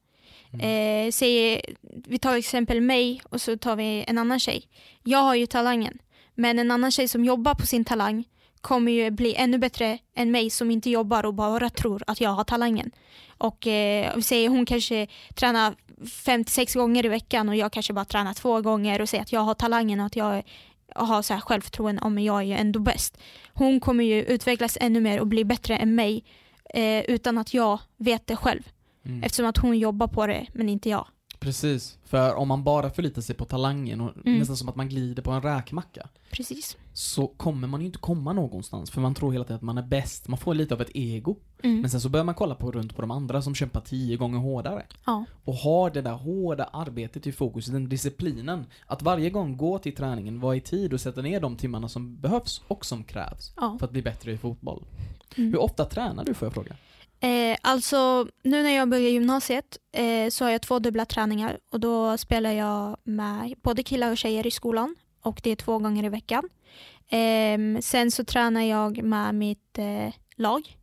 Mm. 0.52 1.06
Eh, 1.06 1.10
säg, 1.12 1.60
vi 2.06 2.18
tar 2.18 2.36
exempel 2.36 2.80
mig 2.80 3.22
och 3.24 3.40
så 3.40 3.58
tar 3.58 3.76
vi 3.76 4.04
en 4.08 4.18
annan 4.18 4.40
tjej. 4.40 4.64
Jag 5.04 5.18
har 5.18 5.34
ju 5.34 5.46
talangen, 5.46 5.98
men 6.34 6.58
en 6.58 6.70
annan 6.70 6.90
tjej 6.90 7.08
som 7.08 7.24
jobbar 7.24 7.54
på 7.54 7.66
sin 7.66 7.84
talang 7.84 8.24
kommer 8.60 8.92
ju 8.92 9.10
bli 9.10 9.34
ännu 9.34 9.58
bättre 9.58 9.98
än 10.14 10.30
mig 10.30 10.50
som 10.50 10.70
inte 10.70 10.90
jobbar 10.90 11.26
och 11.26 11.34
bara 11.34 11.70
tror 11.70 12.02
att 12.06 12.20
jag 12.20 12.30
har 12.30 12.44
talangen. 12.44 12.90
Och 13.38 13.66
eh, 13.66 14.16
vi 14.16 14.22
säger 14.22 14.48
hon 14.48 14.66
kanske 14.66 15.06
tränar 15.34 15.74
56 16.06 16.74
gånger 16.74 17.06
i 17.06 17.08
veckan 17.08 17.48
och 17.48 17.56
jag 17.56 17.72
kanske 17.72 17.92
bara 17.92 18.04
tränar 18.04 18.34
två 18.34 18.60
gånger 18.60 19.00
och 19.00 19.08
säger 19.08 19.22
att 19.22 19.32
jag 19.32 19.40
har 19.40 19.54
talangen 19.54 20.00
och 20.00 20.06
att 20.06 20.16
jag 20.16 20.42
har 20.94 21.22
så 21.22 21.34
här 21.34 21.40
självförtroende 21.40 22.02
om 22.02 22.18
jag 22.18 22.38
är 22.38 22.42
ju 22.42 22.54
ändå 22.54 22.80
bäst. 22.80 23.18
Hon 23.54 23.80
kommer 23.80 24.04
ju 24.04 24.22
utvecklas 24.22 24.78
ännu 24.80 25.00
mer 25.00 25.20
och 25.20 25.26
bli 25.26 25.44
bättre 25.44 25.76
än 25.76 25.94
mig 25.94 26.24
eh, 26.74 27.00
utan 27.00 27.38
att 27.38 27.54
jag 27.54 27.80
vet 27.96 28.26
det 28.26 28.36
själv. 28.36 28.62
Mm. 29.06 29.22
Eftersom 29.22 29.46
att 29.46 29.58
hon 29.58 29.78
jobbar 29.78 30.06
på 30.06 30.26
det 30.26 30.46
men 30.52 30.68
inte 30.68 30.88
jag. 30.88 31.06
Precis, 31.40 31.98
för 32.04 32.34
om 32.34 32.48
man 32.48 32.64
bara 32.64 32.90
förlitar 32.90 33.22
sig 33.22 33.36
på 33.36 33.44
talangen 33.44 34.00
och 34.00 34.10
Mm. 34.26 34.38
nästan 34.38 34.56
som 34.56 34.68
att 34.68 34.76
man 34.76 34.88
glider 34.88 35.22
på 35.22 35.30
en 35.30 35.42
räkmacka 35.42 36.08
Precis. 36.30 36.76
så 36.92 37.26
kommer 37.26 37.68
man 37.68 37.80
ju 37.80 37.86
inte 37.86 37.98
komma 37.98 38.32
någonstans 38.32 38.90
för 38.90 39.00
man 39.00 39.14
tror 39.14 39.32
hela 39.32 39.44
tiden 39.44 39.56
att 39.56 39.62
man 39.62 39.78
är 39.78 39.82
bäst, 39.82 40.28
man 40.28 40.38
får 40.38 40.54
lite 40.54 40.74
av 40.74 40.80
ett 40.80 40.90
ego. 40.94 41.36
Mm. 41.62 41.80
Men 41.80 41.90
sen 41.90 42.00
så 42.00 42.08
börjar 42.08 42.24
man 42.24 42.34
kolla 42.34 42.54
på 42.54 42.72
runt 42.72 42.94
på 42.96 43.00
de 43.00 43.10
andra 43.10 43.42
som 43.42 43.54
kämpar 43.54 43.80
tio 43.80 44.16
gånger 44.16 44.38
hårdare. 44.38 44.86
Ja. 45.06 45.24
Och 45.44 45.54
har 45.54 45.90
det 45.90 46.02
där 46.02 46.12
hårda 46.12 46.64
arbetet 46.64 47.26
i 47.26 47.32
fokus, 47.32 47.66
den 47.66 47.88
disciplinen. 47.88 48.66
Att 48.86 49.02
varje 49.02 49.30
gång 49.30 49.56
gå 49.56 49.78
till 49.78 49.94
träningen, 49.96 50.40
vara 50.40 50.56
i 50.56 50.60
tid 50.60 50.92
och 50.92 51.00
sätta 51.00 51.22
ner 51.22 51.40
de 51.40 51.56
timmarna 51.56 51.88
som 51.88 52.16
behövs 52.20 52.62
och 52.68 52.84
som 52.86 53.04
krävs 53.04 53.52
Ja. 53.56 53.76
för 53.78 53.86
att 53.86 53.92
bli 53.92 54.02
bättre 54.02 54.32
i 54.32 54.38
fotboll. 54.38 54.84
Mm. 55.36 55.50
Hur 55.52 55.60
ofta 55.60 55.84
tränar 55.84 56.24
du 56.24 56.34
får 56.34 56.46
jag 56.46 56.52
fråga? 56.54 56.76
Eh, 57.22 57.56
alltså, 57.62 58.26
nu 58.42 58.62
när 58.62 58.70
jag 58.70 58.88
börjar 58.88 59.10
gymnasiet 59.10 59.78
eh, 59.92 60.28
så 60.30 60.44
har 60.44 60.50
jag 60.50 60.62
två 60.62 60.78
dubbla 60.78 61.04
träningar 61.04 61.58
och 61.70 61.80
då 61.80 62.18
spelar 62.18 62.52
jag 62.52 62.96
med 63.04 63.54
både 63.62 63.82
killar 63.82 64.10
och 64.10 64.18
tjejer 64.18 64.46
i 64.46 64.50
skolan 64.50 64.96
och 65.22 65.40
det 65.42 65.50
är 65.50 65.56
två 65.56 65.78
gånger 65.78 66.04
i 66.04 66.08
veckan. 66.08 66.48
Ehm, 67.08 67.82
sen 67.82 68.10
så 68.10 68.24
tränar 68.24 68.60
jag 68.62 69.02
med 69.02 69.34
mitt 69.34 69.78
eh, 69.78 70.14
lag 70.36 70.76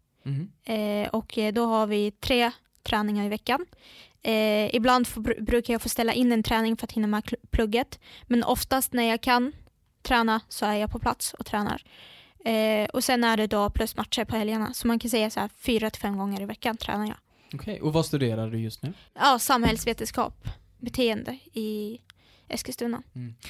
eh, 0.63 1.09
och 1.09 1.37
eh, 1.37 1.53
då 1.53 1.65
har 1.65 1.87
vi 1.87 2.11
tre 2.11 2.51
träningar 2.83 3.25
i 3.25 3.29
veckan. 3.29 3.65
Eh, 4.21 4.75
ibland 4.75 5.07
får, 5.07 5.21
br- 5.21 5.41
brukar 5.43 5.73
jag 5.73 5.81
få 5.81 5.89
ställa 5.89 6.13
in 6.13 6.31
en 6.31 6.43
träning 6.43 6.77
för 6.77 6.85
att 6.87 6.91
hinna 6.91 7.07
med 7.07 7.33
plugget 7.51 7.99
men 8.23 8.43
oftast 8.43 8.93
när 8.93 9.03
jag 9.03 9.21
kan 9.21 9.51
träna 10.01 10.41
så 10.49 10.65
är 10.65 10.75
jag 10.75 10.91
på 10.91 10.99
plats 10.99 11.33
och 11.33 11.45
tränar. 11.45 11.81
Eh, 12.51 12.85
och 12.93 13.03
sen 13.03 13.23
är 13.23 13.37
det 13.37 13.47
då 13.47 13.69
plus 13.69 13.95
matcher 13.97 14.25
på 14.25 14.35
helgerna 14.35 14.73
så 14.73 14.87
man 14.87 14.99
kan 14.99 15.09
säga 15.11 15.29
så 15.29 15.39
här 15.39 15.49
fyra 15.59 15.89
till 15.89 16.01
fem 16.01 16.17
gånger 16.17 16.41
i 16.41 16.45
veckan 16.45 16.77
tränar 16.77 17.05
jag. 17.07 17.17
Okej, 17.53 17.81
och 17.81 17.93
vad 17.93 18.05
studerar 18.05 18.49
du 18.51 18.59
just 18.59 18.83
nu? 18.83 18.93
Ja, 19.13 19.39
samhällsvetenskap, 19.39 20.47
beteende 20.77 21.31
i 21.53 21.99
Eskilstuna. 22.47 23.03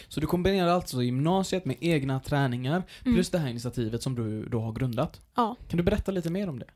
Så 0.07 0.19
du 0.19 0.27
kombinerar 0.27 0.67
alltså 0.67 1.03
gymnasiet 1.03 1.65
med 1.65 1.75
egna 1.81 2.19
träningar 2.19 2.83
Mm. 3.05 3.15
plus 3.15 3.29
det 3.29 3.37
här 3.37 3.49
initiativet 3.49 4.03
som 4.03 4.15
du 4.15 4.45
då 4.45 4.59
har 4.61 4.71
grundat. 4.73 5.21
Ja. 5.35 5.55
Kan 5.69 5.77
du 5.77 5.83
berätta 5.83 6.11
lite 6.11 6.29
mer 6.29 6.49
om 6.49 6.59
det? 6.59 6.67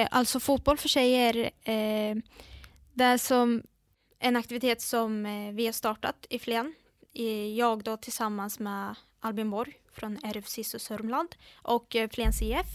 Eh, 0.00 0.08
alltså 0.10 0.40
fotboll 0.40 0.76
för 0.78 0.88
tjejer, 0.88 1.36
eh, 1.62 2.16
det 2.94 3.04
är 3.04 3.18
som 3.18 3.62
en 4.18 4.36
aktivitet 4.36 4.80
som 4.80 5.26
eh, 5.26 5.52
vi 5.54 5.66
har 5.66 5.72
startat 5.72 6.26
i 6.30 6.38
Flen. 6.38 6.74
Jag 7.56 7.82
då 7.84 7.96
tillsammans 7.96 8.58
med 8.58 8.94
Albin 9.20 9.50
Borg 9.50 9.72
från 9.98 10.18
RFSIS 10.24 10.74
och 10.74 10.80
Sörmland 10.80 11.28
och 11.62 11.96
eh, 11.96 12.08
Flens 12.10 12.42
IF. 12.42 12.66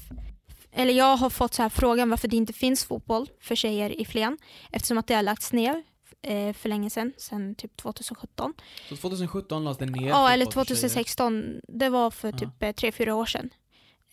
Eller 0.72 0.94
jag 0.94 1.18
har 1.18 1.30
fått 1.30 1.54
så 1.54 1.62
här 1.62 1.70
frågan 1.70 2.10
varför 2.10 2.28
det 2.28 2.36
inte 2.38 2.54
finns 2.54 2.86
fotboll 2.86 3.30
för 3.40 3.56
tjejer 3.56 4.02
i 4.02 4.06
Flen 4.06 4.38
eftersom 4.72 4.98
att 4.98 5.08
det 5.08 5.16
har 5.16 5.24
lagts 5.24 5.54
ner 5.54 5.84
eh, 6.22 6.54
för 6.54 6.70
länge 6.70 6.90
sedan, 6.90 7.14
sedan 7.18 7.56
typ 7.56 7.78
2017. 7.78 8.54
Så 8.90 8.96
2017 8.96 9.64
lades 9.64 9.78
det 9.78 9.86
ner 9.86 10.08
Ja, 10.10 10.32
eller 10.32 10.46
fotboll 10.46 10.66
för 10.66 10.76
tjejer. 10.76 10.90
2016. 10.90 11.62
Det 11.68 11.90
var 11.90 12.12
för 12.12 12.32
typ 12.32 12.64
eh, 12.64 12.72
tre 12.72 12.92
fyra 12.92 13.16
år 13.16 13.26
sedan. 13.26 13.50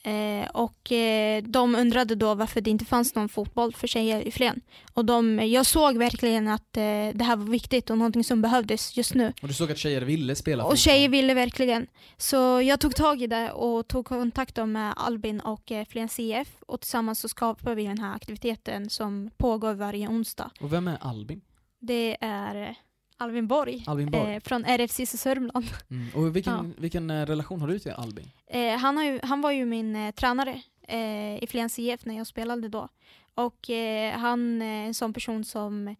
Eh, 0.02 0.48
och 0.50 0.92
eh, 0.92 1.42
de 1.42 1.74
undrade 1.74 2.14
då 2.14 2.34
varför 2.34 2.60
det 2.60 2.70
inte 2.70 2.84
fanns 2.84 3.14
någon 3.14 3.28
fotboll 3.28 3.74
för 3.74 3.86
tjejer 3.86 4.20
i 4.20 4.30
Flen. 4.30 4.60
Och 4.94 5.04
de, 5.04 5.38
jag 5.48 5.66
såg 5.66 5.96
verkligen 5.98 6.48
att 6.48 6.76
eh, 6.76 6.82
det 7.14 7.24
här 7.24 7.36
var 7.36 7.44
viktigt 7.46 7.90
och 7.90 7.98
någonting 7.98 8.24
som 8.24 8.42
behövdes 8.42 8.96
just 8.96 9.14
nu. 9.14 9.32
Och 9.42 9.48
du 9.48 9.54
såg 9.54 9.70
att 9.70 9.78
tjejer 9.78 10.00
ville 10.02 10.34
spela 10.34 10.62
Och 10.62 10.66
fotboll. 10.68 10.76
tjejer 10.78 11.08
ville 11.08 11.34
verkligen. 11.34 11.86
Så 12.16 12.36
jag 12.62 12.80
tog 12.80 12.94
tag 12.94 13.22
i 13.22 13.26
det 13.26 13.50
och 13.52 13.88
tog 13.88 14.06
kontakt 14.06 14.56
med 14.56 14.94
Albin 14.96 15.40
och 15.40 15.72
eh, 15.72 15.84
Flens 15.86 16.20
IF. 16.20 16.48
Och 16.66 16.80
tillsammans 16.80 17.20
så 17.20 17.28
skapade 17.28 17.74
vi 17.74 17.86
den 17.86 17.98
här 17.98 18.14
aktiviteten 18.14 18.90
som 18.90 19.30
pågår 19.36 19.74
varje 19.74 20.08
onsdag. 20.08 20.50
Och 20.60 20.72
vem 20.72 20.88
är 20.88 20.98
Albin? 21.00 21.40
Det 21.80 22.16
är 22.20 22.74
Albin 23.20 23.46
Borg, 23.46 23.84
Albin 23.86 24.10
Borg? 24.10 24.34
eh, 24.34 24.40
från 24.40 24.64
RFC 24.64 25.00
Sörmland. 25.20 25.66
Mm. 25.90 26.06
Och 26.14 26.36
vilken, 26.36 26.74
vilken 26.78 27.10
eh, 27.10 27.26
relation 27.26 27.60
har 27.60 27.68
du 27.68 27.78
till 27.78 27.92
Albin? 27.92 28.30
Eh, 28.46 28.76
han, 28.76 28.96
har 28.96 29.04
ju, 29.04 29.20
han 29.22 29.40
var 29.40 29.50
ju 29.50 29.64
min 29.66 29.96
eh, 29.96 30.10
tränare 30.14 30.62
eh, 30.88 31.42
i 31.44 31.46
Flens 31.50 31.78
IF 31.78 32.04
när 32.04 32.16
jag 32.16 32.26
spelade 32.26 32.68
då. 32.68 32.88
Och 33.34 33.70
eh, 33.70 34.18
han 34.18 34.62
är 34.62 34.86
en 34.86 34.94
sån 34.94 35.12
person 35.12 35.44
som 35.44 35.96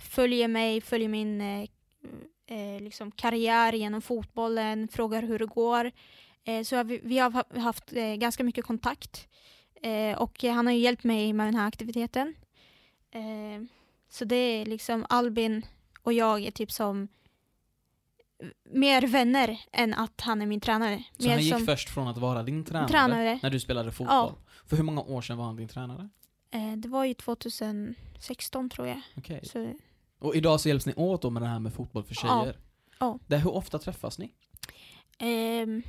följer 0.00 0.48
mig, 0.48 0.80
följer 0.80 1.08
min 1.08 1.42
liksom 2.80 3.10
karriär 3.10 3.72
genom 3.72 4.02
fotbollen, 4.02 4.88
frågar 4.88 5.22
hur 5.22 5.38
det 5.38 5.46
går. 5.46 5.90
Så 6.64 6.82
vi, 6.82 7.00
vi 7.04 7.18
har 7.18 7.30
ha- 7.30 7.60
haft 7.60 7.90
ganska 8.16 8.44
mycket 8.44 8.64
kontakt. 8.64 9.28
Och 10.16 10.42
han 10.42 10.66
har 10.66 10.72
ju 10.74 10.80
hjälpt 10.80 11.04
mig 11.04 11.32
med 11.32 11.46
den 11.46 11.54
här 11.54 11.68
aktiviteten. 11.68 12.34
Så 14.10 14.24
det 14.24 14.36
är 14.36 14.66
liksom 14.66 15.06
Albin 15.08 15.66
och 16.08 16.12
jag 16.12 16.44
är 16.46 16.50
typ 16.50 16.72
som 16.72 17.08
mer 18.70 19.02
vänner 19.06 19.60
än 19.72 19.94
att 19.94 20.20
han 20.20 20.42
är 20.42 20.46
min 20.46 20.60
tränare. 20.60 21.04
Så 21.18 21.22
mer 21.24 21.30
han 21.34 21.42
gick 21.42 21.52
som 21.54 21.66
först 21.66 21.88
från 21.90 22.08
att 22.08 22.18
vara 22.18 22.42
din 22.42 22.64
tränare, 22.64 22.88
tränare. 22.88 23.40
när 23.42 23.50
du 23.50 23.60
spelade 23.60 23.92
fotboll? 23.92 24.32
Ja. 24.36 24.36
För 24.66 24.76
hur 24.76 24.84
många 24.84 25.02
år 25.02 25.22
sedan 25.22 25.38
var 25.38 25.44
han 25.44 25.56
din 25.56 25.68
tränare? 25.68 26.08
Eh, 26.50 26.72
det 26.76 26.88
var 26.88 27.04
ju 27.04 27.14
2016 27.14 28.70
tror 28.70 28.86
jag. 28.88 29.00
Okej. 29.16 29.40
Så, 29.44 29.72
Och 30.18 30.36
idag 30.36 30.60
så 30.60 30.68
hjälps 30.68 30.86
ni 30.86 30.94
åt 30.96 31.22
då 31.22 31.30
med 31.30 31.42
det 31.42 31.46
här 31.48 31.58
med 31.58 31.72
fotboll 31.74 32.04
för 32.04 32.16
Ja. 32.22 32.40
tjejer? 32.42 32.56
Ja. 33.00 33.18
Det, 33.26 33.36
hur 33.38 33.50
ofta 33.54 33.78
träffas 33.78 34.18
ni? 34.18 34.32
ehm, 35.18 35.82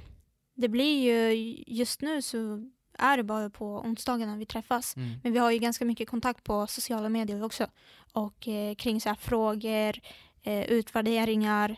det 0.56 0.70
blir 0.70 1.04
ju, 1.04 1.56
just 1.68 2.02
nu 2.02 2.22
så 2.22 2.70
är 3.00 3.18
det 3.18 3.24
bara 3.24 3.50
på 3.50 3.80
onsdagarna 3.80 4.36
vi 4.36 4.46
träffas. 4.46 4.96
Mm. 4.96 5.20
Men 5.24 5.34
vi 5.34 5.40
har 5.40 5.52
ju 5.52 5.58
ganska 5.58 5.86
mycket 5.86 6.10
kontakt 6.10 6.44
på 6.44 6.68
sociala 6.68 7.10
medier 7.10 7.44
också. 7.44 7.68
Och 8.14 8.48
eh, 8.48 8.76
kring 8.76 9.02
så 9.02 9.10
här 9.10 9.16
frågor, 9.16 9.96
eh, 10.44 10.64
utvärderingar, 10.64 11.76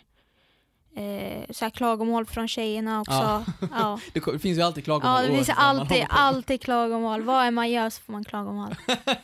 eh, 0.96 1.44
så 1.50 1.66
här 1.66 1.70
klagomål 1.70 2.26
från 2.26 2.48
tjejerna 2.48 3.02
också. 3.02 3.14
Ja. 3.14 3.46
Ja, 3.72 4.00
Det 4.14 4.40
finns 4.40 4.58
ju 4.58 4.62
alltid 4.62 4.84
klagomål 4.84 5.22
ja 5.24 5.28
det 5.28 5.36
finns 5.36 5.50
alltid, 5.56 6.06
alltid 6.10 6.62
klagomål. 6.62 7.22
Vad 7.22 7.46
är 7.46 7.52
man 7.52 7.72
gör 7.72 7.90
så 7.90 8.02
får 8.02 8.14
man 8.14 8.24
klagomål. 8.24 8.76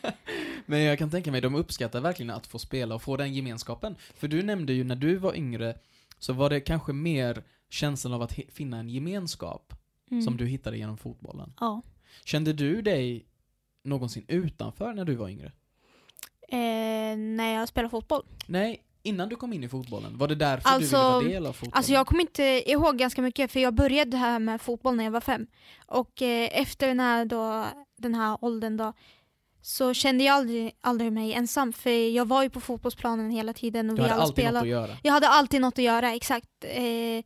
Men 0.66 0.82
jag 0.82 1.00
kan 1.00 1.12
tänka 1.12 1.32
mig, 1.32 1.42
de 1.42 1.56
uppskattar 1.56 2.02
verkligen 2.02 2.30
att 2.30 2.48
få 2.48 2.60
spela 2.60 2.96
och 2.96 3.02
få 3.02 3.18
den 3.18 3.34
gemenskapen. 3.34 3.96
För 4.16 4.28
du 4.28 4.44
nämnde 4.44 4.74
ju 4.74 4.84
när 4.84 4.96
du 4.96 5.16
var 5.16 5.36
yngre, 5.36 5.76
så 6.20 6.34
var 6.34 6.50
det 6.50 6.60
kanske 6.60 6.94
mer 6.94 7.44
känslan 7.70 8.14
av 8.14 8.22
att 8.22 8.34
finna 8.54 8.78
en 8.78 8.90
gemenskap 8.90 9.74
Mm. 10.12 10.22
som 10.24 10.38
du 10.38 10.46
hittade 10.46 10.78
genom 10.78 10.98
fotbollen. 10.98 11.54
Ja. 11.60 11.82
Kände 12.26 12.54
du 12.54 12.82
dig 12.82 13.26
någonsin 13.84 14.26
utanför 14.28 14.94
när 14.94 15.06
du 15.06 15.16
var 15.16 15.30
yngre? 15.30 15.52
Eh, 16.50 17.18
när 17.18 17.54
jag 17.54 17.68
spelar 17.68 17.90
fotboll. 17.90 18.24
Nej, 18.48 18.84
innan 19.04 19.30
du 19.30 19.36
kom 19.36 19.54
in 19.54 19.64
i 19.64 19.70
fotbollen. 19.70 20.18
Var 20.18 20.28
det 20.28 20.36
därför 20.36 20.70
Alltså- 20.70 20.96
du 20.96 21.02
ville 21.02 21.10
vara 21.14 21.24
del 21.24 21.46
av 21.46 21.54
fotbollen? 21.54 21.74
Alltså 21.78 21.92
jag 21.94 22.08
kommer 22.08 22.22
inte 22.22 22.44
ihåg 22.72 22.98
ganska 22.98 23.22
mycket 23.22 23.52
för 23.52 23.60
jag 23.60 23.74
började 23.74 24.18
här 24.18 24.40
med 24.40 24.62
fotboll 24.62 24.96
när 24.96 25.04
jag 25.04 25.12
var 25.12 25.22
fem. 25.22 25.48
Och 25.86 26.22
eh, 26.22 26.50
efter 26.62 26.88
den 26.88 27.00
här, 27.00 27.26
då, 27.26 27.66
den 27.98 28.16
här 28.16 28.38
åldern 28.42 28.78
då 28.78 28.94
så 29.62 29.94
kände 29.94 30.24
jag 30.24 30.36
aldrig, 30.36 30.76
aldrig 30.82 31.12
mig 31.14 31.34
ensam 31.34 31.74
för 31.74 31.90
jag 32.16 32.26
var 32.26 32.44
ju 32.44 32.50
på 32.50 32.60
fotbollsplanen 32.62 33.30
hela 33.32 33.54
tiden 33.54 33.90
och 33.90 33.96
du 33.96 34.02
vi 34.02 34.10
hade 34.10 34.14
alla 34.14 34.24
alltid 34.24 34.46
något 34.46 34.48
spelade. 34.48 34.60
att 34.60 34.68
göra. 34.90 34.98
Jag 35.04 35.14
hade 35.14 35.28
alltid 35.28 35.62
något 35.62 35.78
att 35.80 35.84
göra, 35.86 36.14
exakt. 36.14 36.50
Eh, 36.62 37.24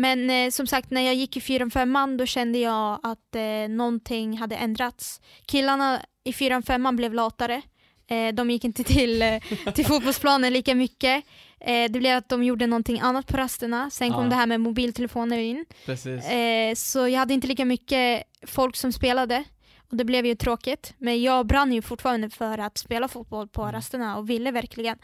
men 0.00 0.30
eh, 0.30 0.50
som 0.50 0.66
sagt, 0.66 0.90
när 0.90 1.00
jag 1.00 1.14
gick 1.14 1.36
i 1.36 1.40
4-5 1.40 2.16
då 2.18 2.26
kände 2.26 2.58
jag 2.58 3.00
att 3.02 3.34
eh, 3.34 3.68
någonting 3.68 4.38
hade 4.38 4.56
ändrats. 4.56 5.20
Killarna 5.46 6.02
i 6.24 6.30
4-5 6.32 6.96
blev 6.96 7.14
latare. 7.14 7.62
Eh, 8.10 8.34
de 8.34 8.50
gick 8.50 8.64
inte 8.64 8.84
till, 8.84 9.22
eh, 9.22 9.38
till 9.74 9.86
fotbollsplanen 9.92 10.52
lika 10.52 10.74
mycket. 10.74 11.24
Eh, 11.60 11.90
det 11.90 11.98
blev 11.98 12.16
att 12.16 12.28
de 12.28 12.44
gjorde 12.44 12.66
någonting 12.66 13.00
annat 13.00 13.26
på 13.26 13.36
rasterna. 13.36 13.90
Sen 13.90 14.12
kom 14.12 14.22
Ja. 14.24 14.28
det 14.30 14.34
här 14.36 14.46
med 14.46 14.60
mobiltelefoner 14.60 15.38
in. 15.38 15.64
Eh, 15.88 16.74
så 16.74 17.08
jag 17.08 17.18
hade 17.18 17.34
inte 17.34 17.46
lika 17.46 17.64
mycket 17.64 18.22
folk 18.46 18.76
som 18.76 18.92
spelade. 18.92 19.44
Och 19.90 19.96
det 19.96 20.04
blev 20.04 20.26
ju 20.26 20.34
tråkigt. 20.34 20.94
Men 20.98 21.22
jag 21.22 21.46
brann 21.46 21.72
ju 21.72 21.82
fortfarande 21.82 22.30
för 22.30 22.58
att 22.58 22.78
spela 22.78 23.08
fotboll 23.08 23.48
på 23.48 23.62
Mm. 23.62 23.72
rasterna 23.74 24.16
och 24.18 24.30
ville 24.30 24.50
verkligen. 24.50 24.98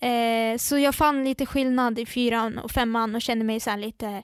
Eh, 0.00 0.58
så 0.58 0.78
jag 0.78 0.94
fann 0.94 1.24
lite 1.24 1.46
skillnad 1.46 1.98
i 1.98 2.06
fyran 2.06 2.58
och 2.58 2.70
femman 2.70 3.14
och 3.14 3.22
kände 3.22 3.44
mig 3.44 3.60
så 3.60 3.76
lite 3.76 4.22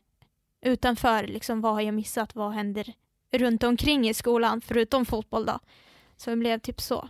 utanför. 0.63 1.27
Liksom, 1.27 1.61
vad 1.61 1.73
har 1.73 1.81
jag 1.81 1.95
missat? 1.95 2.35
Vad 2.35 2.53
händer 2.53 2.93
runt 3.33 3.63
omkring 3.63 4.09
i 4.09 4.15
skolan 4.15 4.61
förutom 4.61 5.07
fotboll 5.07 5.47
då? 5.47 5.59
Så 6.17 6.31
det 6.31 6.37
blev 6.37 6.59
typ 6.59 6.81
så. 6.81 7.09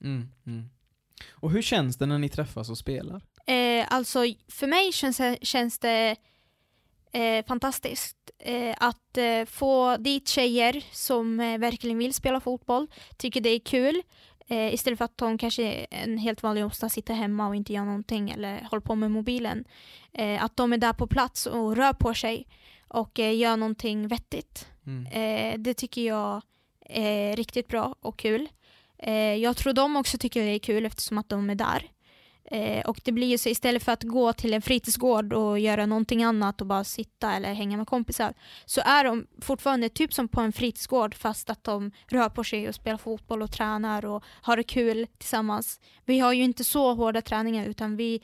Mm, 0.00 0.28
mm. 0.46 0.68
Och 1.30 1.50
hur 1.50 1.62
känns 1.62 1.96
det 1.96 2.06
när 2.06 2.18
ni 2.18 2.28
träffas 2.28 2.70
och 2.70 2.78
spelar? 2.78 3.22
Eh, 3.46 3.86
alltså 3.88 4.20
för 4.48 4.66
mig 4.66 4.92
känns, 4.92 5.16
det- 5.16 5.38
känns 5.42 5.78
det 5.78 6.16
eh, 7.12 7.44
fantastiskt 7.46 8.16
eh, 8.38 8.76
att 8.80 9.18
eh, 9.18 9.44
få 9.44 9.96
dit 9.96 10.28
tjejer 10.28 10.84
som 10.92 11.36
verkligen 11.36 11.98
vill 11.98 12.14
spela 12.14 12.40
fotboll, 12.40 12.86
tycker 13.16 13.40
det 13.40 13.50
är 13.50 13.58
kul. 13.58 14.02
Eh, 14.48 14.74
istället 14.74 14.98
för 14.98 15.04
att 15.04 15.18
de 15.18 15.38
kanske 15.38 15.64
en 15.90 16.18
helt 16.18 16.42
vanlig 16.42 16.64
onsdag 16.64 16.88
sitter 16.88 17.14
hemma 17.14 17.48
och 17.48 17.56
inte 17.56 17.72
gör 17.72 17.84
någonting 17.84 18.30
eller 18.30 18.66
håller 18.70 18.80
på 18.80 18.94
med 18.94 19.10
mobilen. 19.10 19.64
Eh, 20.12 20.44
att 20.44 20.56
de 20.56 20.72
är 20.72 20.78
där 20.78 20.92
på 20.92 21.06
plats 21.06 21.46
och 21.46 21.76
rör 21.76 21.92
på 21.92 22.14
sig 22.14 22.46
och 22.88 23.18
eh, 23.18 23.36
gör 23.36 23.56
någonting 23.56 24.08
vettigt. 24.08 24.68
Mm. 24.86 25.06
Eh, 25.06 25.58
det 25.58 25.74
tycker 25.74 26.06
jag 26.06 26.42
är 26.80 27.36
riktigt 27.36 27.68
bra 27.68 27.94
och 28.00 28.18
kul. 28.18 28.48
Eh, 28.98 29.34
jag 29.34 29.56
tror 29.56 29.72
de 29.72 29.96
också 29.96 30.18
tycker 30.18 30.44
det 30.44 30.50
är 30.50 30.58
kul 30.58 30.86
eftersom 30.86 31.18
att 31.18 31.28
de 31.28 31.50
är 31.50 31.54
där. 31.54 31.90
Eh, 32.50 32.86
och 32.86 33.00
det 33.04 33.12
blir 33.12 33.26
ju 33.26 33.38
så 33.38 33.48
istället 33.48 33.82
för 33.82 33.92
att 33.92 34.02
gå 34.02 34.32
till 34.32 34.54
en 34.54 34.62
fritidsgård 34.62 35.32
och 35.32 35.58
göra 35.58 35.86
någonting 35.86 36.22
annat 36.22 36.60
och 36.60 36.66
bara 36.66 36.84
sitta 36.84 37.32
eller 37.32 37.54
hänga 37.54 37.76
med 37.76 37.86
kompisar 37.86 38.34
så 38.64 38.80
är 38.80 39.04
de 39.04 39.26
fortfarande 39.40 39.88
typ 39.88 40.12
som 40.12 40.28
på 40.28 40.40
en 40.40 40.52
fritidsgård 40.52 41.14
fast 41.14 41.50
att 41.50 41.64
de 41.64 41.90
rör 42.06 42.28
på 42.28 42.44
sig 42.44 42.68
och 42.68 42.74
spelar 42.74 42.98
fotboll 42.98 43.42
och 43.42 43.52
tränar 43.52 44.04
och 44.04 44.24
har 44.26 44.56
det 44.56 44.62
kul 44.62 45.06
tillsammans. 45.18 45.80
Vi 46.04 46.18
har 46.18 46.32
ju 46.32 46.44
inte 46.44 46.64
så 46.64 46.94
hårda 46.94 47.22
träningar 47.22 47.66
utan 47.66 47.96
vi, 47.96 48.22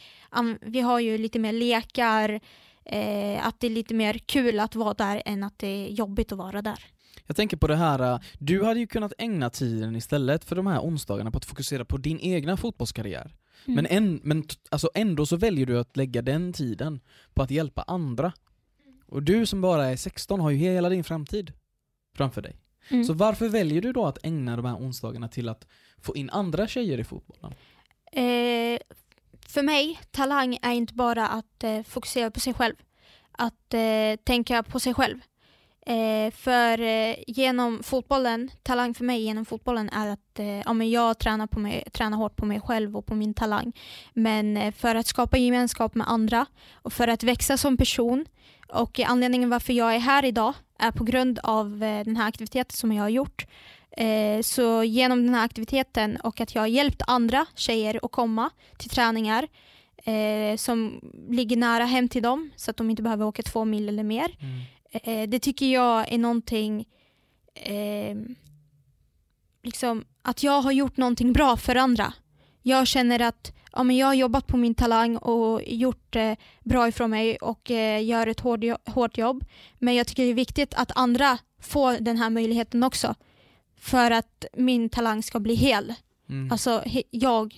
vi 0.60 0.80
har 0.80 1.00
ju 1.00 1.18
lite 1.18 1.38
mer 1.38 1.52
lekar, 1.52 2.40
eh, 2.84 3.46
att 3.46 3.60
det 3.60 3.66
är 3.66 3.70
lite 3.70 3.94
mer 3.94 4.18
kul 4.18 4.60
att 4.60 4.74
vara 4.74 4.94
där 4.94 5.22
än 5.24 5.44
att 5.44 5.58
det 5.58 5.66
är 5.66 5.88
jobbigt 5.88 6.32
att 6.32 6.38
vara 6.38 6.62
där. 6.62 6.84
Jag 7.26 7.36
tänker 7.36 7.56
på 7.56 7.66
det 7.66 7.76
här, 7.76 8.12
eh, 8.12 8.20
du 8.38 8.64
hade 8.64 8.80
ju 8.80 8.86
kunnat 8.86 9.12
ägna 9.18 9.50
tiden 9.50 9.96
istället 9.96 10.44
för 10.44 10.56
de 10.56 10.66
här 10.66 10.80
onsdagarna 10.80 11.30
på 11.30 11.38
att 11.38 11.44
fokusera 11.44 11.84
på 11.84 11.96
din 11.96 12.20
egna 12.20 12.56
fotbollskarriär. 12.56 13.32
Mm. 13.66 13.74
Men, 13.74 13.86
en, 13.86 14.20
men 14.24 14.44
alltså 14.70 14.90
ändå 14.94 15.26
så 15.26 15.36
väljer 15.36 15.66
du 15.66 15.78
att 15.78 15.96
lägga 15.96 16.22
den 16.22 16.52
tiden 16.52 17.00
på 17.34 17.42
att 17.42 17.50
hjälpa 17.50 17.82
andra. 17.82 18.32
Och 19.06 19.22
du 19.22 19.46
som 19.46 19.60
bara 19.60 19.86
är 19.86 19.96
16 19.96 20.40
har 20.40 20.50
ju 20.50 20.56
hela 20.56 20.88
din 20.88 21.04
framtid 21.04 21.52
framför 22.16 22.42
dig. 22.42 22.56
Mm. 22.88 23.04
Så 23.04 23.12
varför 23.12 23.48
väljer 23.48 23.82
du 23.82 23.92
då 23.92 24.06
att 24.06 24.26
ägna 24.26 24.56
de 24.56 24.64
här 24.64 24.76
onsdagarna 24.76 25.28
till 25.28 25.48
att 25.48 25.66
få 25.98 26.16
in 26.16 26.30
andra 26.30 26.66
tjejer 26.66 27.00
i 27.00 27.04
fotbollen? 27.04 27.54
Eh, 28.12 28.78
för 29.46 29.62
mig, 29.62 30.00
talang 30.10 30.58
är 30.62 30.72
inte 30.72 30.94
bara 30.94 31.28
att 31.28 31.64
eh, 31.64 31.82
fokusera 31.82 32.30
på 32.30 32.40
sig 32.40 32.54
själv. 32.54 32.74
Att 33.32 33.74
eh, 33.74 34.16
tänka 34.24 34.62
på 34.62 34.80
sig 34.80 34.94
själv. 34.94 35.18
Eh, 35.86 36.30
för 36.30 36.80
eh, 36.80 37.14
genom 37.26 37.82
fotbollen, 37.82 38.50
talang 38.62 38.94
för 38.94 39.04
mig 39.04 39.22
genom 39.22 39.44
fotbollen 39.44 39.88
är 39.88 40.08
att 40.08 40.38
eh, 40.38 40.60
ja, 40.60 40.72
men 40.72 40.90
jag 40.90 41.18
tränar, 41.18 41.46
på 41.46 41.58
mig, 41.58 41.84
tränar 41.92 42.16
hårt 42.16 42.36
på 42.36 42.46
mig 42.46 42.60
själv 42.60 42.96
och 42.96 43.06
på 43.06 43.14
min 43.14 43.34
talang. 43.34 43.72
Men 44.12 44.56
eh, 44.56 44.72
för 44.72 44.94
att 44.94 45.06
skapa 45.06 45.38
gemenskap 45.38 45.94
med 45.94 46.10
andra 46.10 46.46
och 46.72 46.92
för 46.92 47.08
att 47.08 47.22
växa 47.22 47.56
som 47.56 47.76
person 47.76 48.26
och 48.68 49.00
anledningen 49.00 49.50
varför 49.50 49.72
jag 49.72 49.94
är 49.94 49.98
här 49.98 50.24
idag 50.24 50.54
är 50.78 50.90
på 50.90 51.04
grund 51.04 51.38
av 51.42 51.82
eh, 51.82 52.04
den 52.04 52.16
här 52.16 52.28
aktiviteten 52.28 52.76
som 52.76 52.92
jag 52.92 53.02
har 53.02 53.08
gjort. 53.08 53.46
Eh, 53.96 54.42
så 54.42 54.84
genom 54.84 55.26
den 55.26 55.34
här 55.34 55.44
aktiviteten 55.44 56.16
och 56.16 56.40
att 56.40 56.54
jag 56.54 56.62
har 56.62 56.66
hjälpt 56.66 57.02
andra 57.06 57.46
tjejer 57.54 58.00
att 58.02 58.12
komma 58.12 58.50
till 58.78 58.90
träningar 58.90 59.48
eh, 60.04 60.56
som 60.56 61.00
ligger 61.28 61.56
nära 61.56 61.84
hem 61.84 62.08
till 62.08 62.22
dem 62.22 62.50
så 62.56 62.70
att 62.70 62.76
de 62.76 62.90
inte 62.90 63.02
behöver 63.02 63.24
åka 63.24 63.42
två 63.42 63.64
mil 63.64 63.88
eller 63.88 64.02
mer. 64.02 64.36
Mm. 64.40 64.60
Eh, 64.92 65.28
det 65.28 65.38
tycker 65.38 65.66
jag 65.66 66.12
är 66.12 66.18
någonting 66.18 66.86
eh, 67.54 68.16
liksom 69.62 70.04
att 70.22 70.42
jag 70.42 70.60
har 70.62 70.72
gjort 70.72 70.96
någonting 70.96 71.32
bra 71.32 71.56
för 71.56 71.76
andra. 71.76 72.12
Jag 72.62 72.86
känner 72.86 73.20
att 73.20 73.52
ja, 73.72 73.82
men 73.82 73.96
jag 73.96 74.06
har 74.06 74.14
jobbat 74.14 74.46
på 74.46 74.56
min 74.56 74.74
talang 74.74 75.16
och 75.16 75.62
gjort 75.66 76.16
eh, 76.16 76.32
bra 76.64 76.88
ifrån 76.88 77.10
mig 77.10 77.36
och 77.36 77.70
eh, 77.70 78.04
gör 78.04 78.26
ett 78.26 78.40
hård, 78.40 78.64
hårt 78.86 79.18
jobb. 79.18 79.44
Men 79.78 79.94
jag 79.94 80.06
tycker 80.06 80.22
det 80.24 80.30
är 80.30 80.34
viktigt 80.34 80.74
att 80.74 80.92
andra 80.96 81.38
får 81.60 81.92
den 82.00 82.16
här 82.16 82.30
möjligheten 82.30 82.82
också. 82.82 83.14
För 83.76 84.10
att 84.10 84.44
min 84.56 84.88
talang 84.88 85.22
ska 85.22 85.40
bli 85.40 85.54
hel. 85.54 85.94
Mm. 86.28 86.52
Alltså 86.52 86.80
he- 86.84 87.02
jag, 87.10 87.54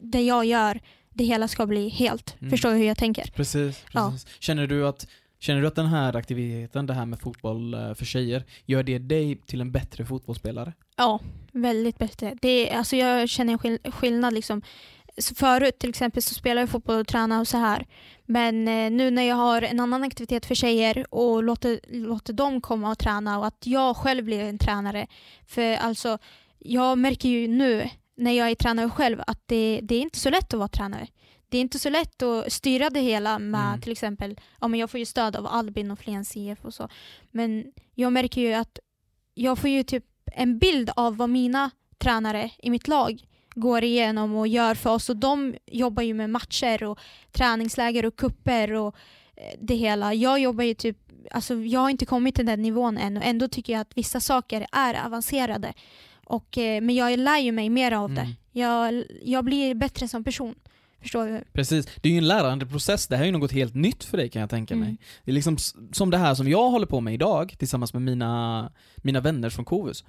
det 0.00 0.22
jag 0.22 0.44
gör, 0.44 0.80
det 1.10 1.24
hela 1.24 1.48
ska 1.48 1.66
bli 1.66 1.88
helt. 1.88 2.36
Mm. 2.40 2.50
Förstår 2.50 2.70
du 2.70 2.76
hur 2.76 2.84
jag 2.86 2.98
tänker? 2.98 3.30
Precis, 3.34 3.84
Ja. 3.92 4.10
precis. 4.10 4.28
Känner, 4.38 4.66
du 4.66 4.86
att, 4.86 5.06
känner 5.38 5.60
du 5.60 5.66
att 5.66 5.74
den 5.74 5.86
här 5.86 6.16
aktiviteten, 6.16 6.86
det 6.86 6.94
här 6.94 7.06
med 7.06 7.20
fotboll 7.20 7.74
eh, 7.74 7.94
för 7.94 8.04
tjejer, 8.04 8.44
gör 8.64 8.82
det 8.82 8.98
dig 8.98 9.36
till 9.46 9.60
en 9.60 9.72
bättre 9.72 10.04
fotbollsspelare? 10.04 10.72
Ja, 10.96 11.20
väldigt 11.52 11.98
bättre. 11.98 12.36
Det 12.42 12.70
är, 12.70 12.78
alltså 12.78 12.96
jag 12.96 13.28
känner 13.28 13.52
en 13.52 13.58
skill- 13.58 13.92
skillnad. 13.92 14.34
Liksom. 14.34 14.62
Så 15.18 15.34
förut 15.34 15.78
till 15.78 15.90
exempel 15.90 16.22
så 16.22 16.34
spelade 16.34 16.60
jag 16.60 16.68
fotboll 16.68 17.00
och 17.00 17.06
tränade 17.08 17.40
och 17.40 17.48
så 17.48 17.56
här. 17.58 17.86
Men 18.26 18.68
eh, 18.68 18.90
nu 18.90 19.10
när 19.10 19.22
jag 19.22 19.36
har 19.36 19.62
en 19.62 19.80
annan 19.80 20.02
aktivitet 20.02 20.46
för 20.46 20.54
tjejer 20.54 21.14
och 21.14 21.42
låter, 21.42 21.80
låter 21.88 22.32
dem 22.32 22.60
komma 22.60 22.90
och 22.90 22.98
träna 22.98 23.38
och 23.38 23.46
att 23.46 23.62
jag 23.66 23.96
själv 23.96 24.24
blir 24.24 24.40
en 24.42 24.58
tränare. 24.58 25.06
För 25.46 25.76
alltså, 25.76 26.18
jag 26.58 26.98
märker 26.98 27.28
ju 27.28 27.48
nu 27.48 27.90
när 28.16 28.32
jag 28.32 28.50
är 28.50 28.54
tränare 28.54 28.90
själv 28.90 29.20
att 29.26 29.40
det, 29.46 29.80
det 29.82 29.94
är 29.94 30.00
inte 30.00 30.18
så 30.18 30.30
lätt 30.30 30.54
att 30.54 30.58
vara 30.58 30.68
tränare. 30.68 31.06
Det 31.56 31.60
är 31.60 31.62
inte 31.62 31.78
så 31.78 31.88
lätt 31.90 32.22
att 32.22 32.52
styra 32.52 32.90
det 32.90 33.00
hela 33.00 33.38
med 33.38 33.68
Mm. 33.68 33.80
till 33.80 33.92
exempel, 33.92 34.40
ja 34.60 34.68
men 34.68 34.80
jag 34.80 34.90
får 34.90 35.00
ju 35.00 35.06
stöd 35.06 35.36
av 35.36 35.46
Albin 35.46 35.90
och 35.90 35.98
Flens 35.98 36.36
IF 36.36 36.64
och 36.64 36.74
så. 36.74 36.88
Men 37.30 37.64
jag 37.94 38.12
märker 38.12 38.40
ju 38.40 38.52
att 38.52 38.78
jag 39.34 39.58
får 39.58 39.70
ju 39.70 39.82
typ 39.82 40.04
en 40.32 40.58
bild 40.58 40.90
av 40.96 41.16
vad 41.16 41.30
mina 41.30 41.70
tränare 41.98 42.50
i 42.58 42.70
mitt 42.70 42.88
lag 42.88 43.20
går 43.54 43.84
igenom 43.84 44.34
och 44.34 44.48
gör 44.48 44.74
för 44.74 44.90
oss 44.90 45.08
och 45.10 45.16
de 45.16 45.54
jobbar 45.66 46.02
ju 46.02 46.14
med 46.14 46.30
matcher 46.30 46.82
och 46.84 46.98
träningsläger 47.32 48.06
och 48.06 48.16
kupper 48.16 48.72
och 48.72 48.94
eh, 49.36 49.58
det 49.60 49.74
hela. 49.74 50.14
Jag 50.14 50.38
jobbar 50.40 50.64
ju 50.64 50.74
typ, 50.74 50.98
alltså 51.30 51.54
jag 51.54 51.80
har 51.80 51.90
inte 51.90 52.06
kommit 52.06 52.34
till 52.34 52.46
den 52.46 52.62
nivån 52.62 52.98
än 52.98 53.16
och 53.16 53.24
ändå 53.24 53.48
tycker 53.48 53.72
jag 53.72 53.80
att 53.80 53.96
vissa 53.96 54.20
saker 54.20 54.66
är 54.72 55.06
avancerade. 55.06 55.72
Och, 56.24 56.58
eh, 56.58 56.80
men 56.80 56.94
jag 56.94 57.18
lär 57.18 57.38
ju 57.38 57.52
mig 57.52 57.70
mer 57.70 57.92
av 57.92 58.10
Mm. 58.10 58.14
det. 58.24 58.34
Jag, 58.60 59.04
jag 59.22 59.44
blir 59.44 59.74
bättre 59.74 60.08
som 60.08 60.24
person. 60.24 60.54
Förstår 61.06 61.26
du? 61.26 61.44
Precis, 61.52 61.86
det 62.00 62.08
är 62.08 62.12
ju 62.12 62.18
en 62.18 62.28
lärande 62.28 62.66
process, 62.66 63.06
det 63.06 63.16
här 63.16 63.22
är 63.22 63.26
ju 63.26 63.32
något 63.32 63.52
helt 63.52 63.74
nytt 63.74 64.04
för 64.04 64.16
dig 64.16 64.28
kan 64.28 64.40
jag 64.40 64.50
tänka 64.50 64.76
mig. 64.76 64.88
Mm. 64.88 64.98
Det 65.24 65.30
är 65.30 65.34
liksom 65.34 65.56
som 65.92 66.10
det 66.10 66.16
här 66.18 66.34
som 66.34 66.48
jag 66.48 66.70
håller 66.70 66.86
på 66.86 67.00
med 67.00 67.14
idag, 67.14 67.54
tillsammans 67.58 67.92
med 67.92 68.02
mina, 68.02 68.72
mina 68.96 69.20
vänner 69.20 69.50
från 69.50 69.64
Kovus. 69.64 70.04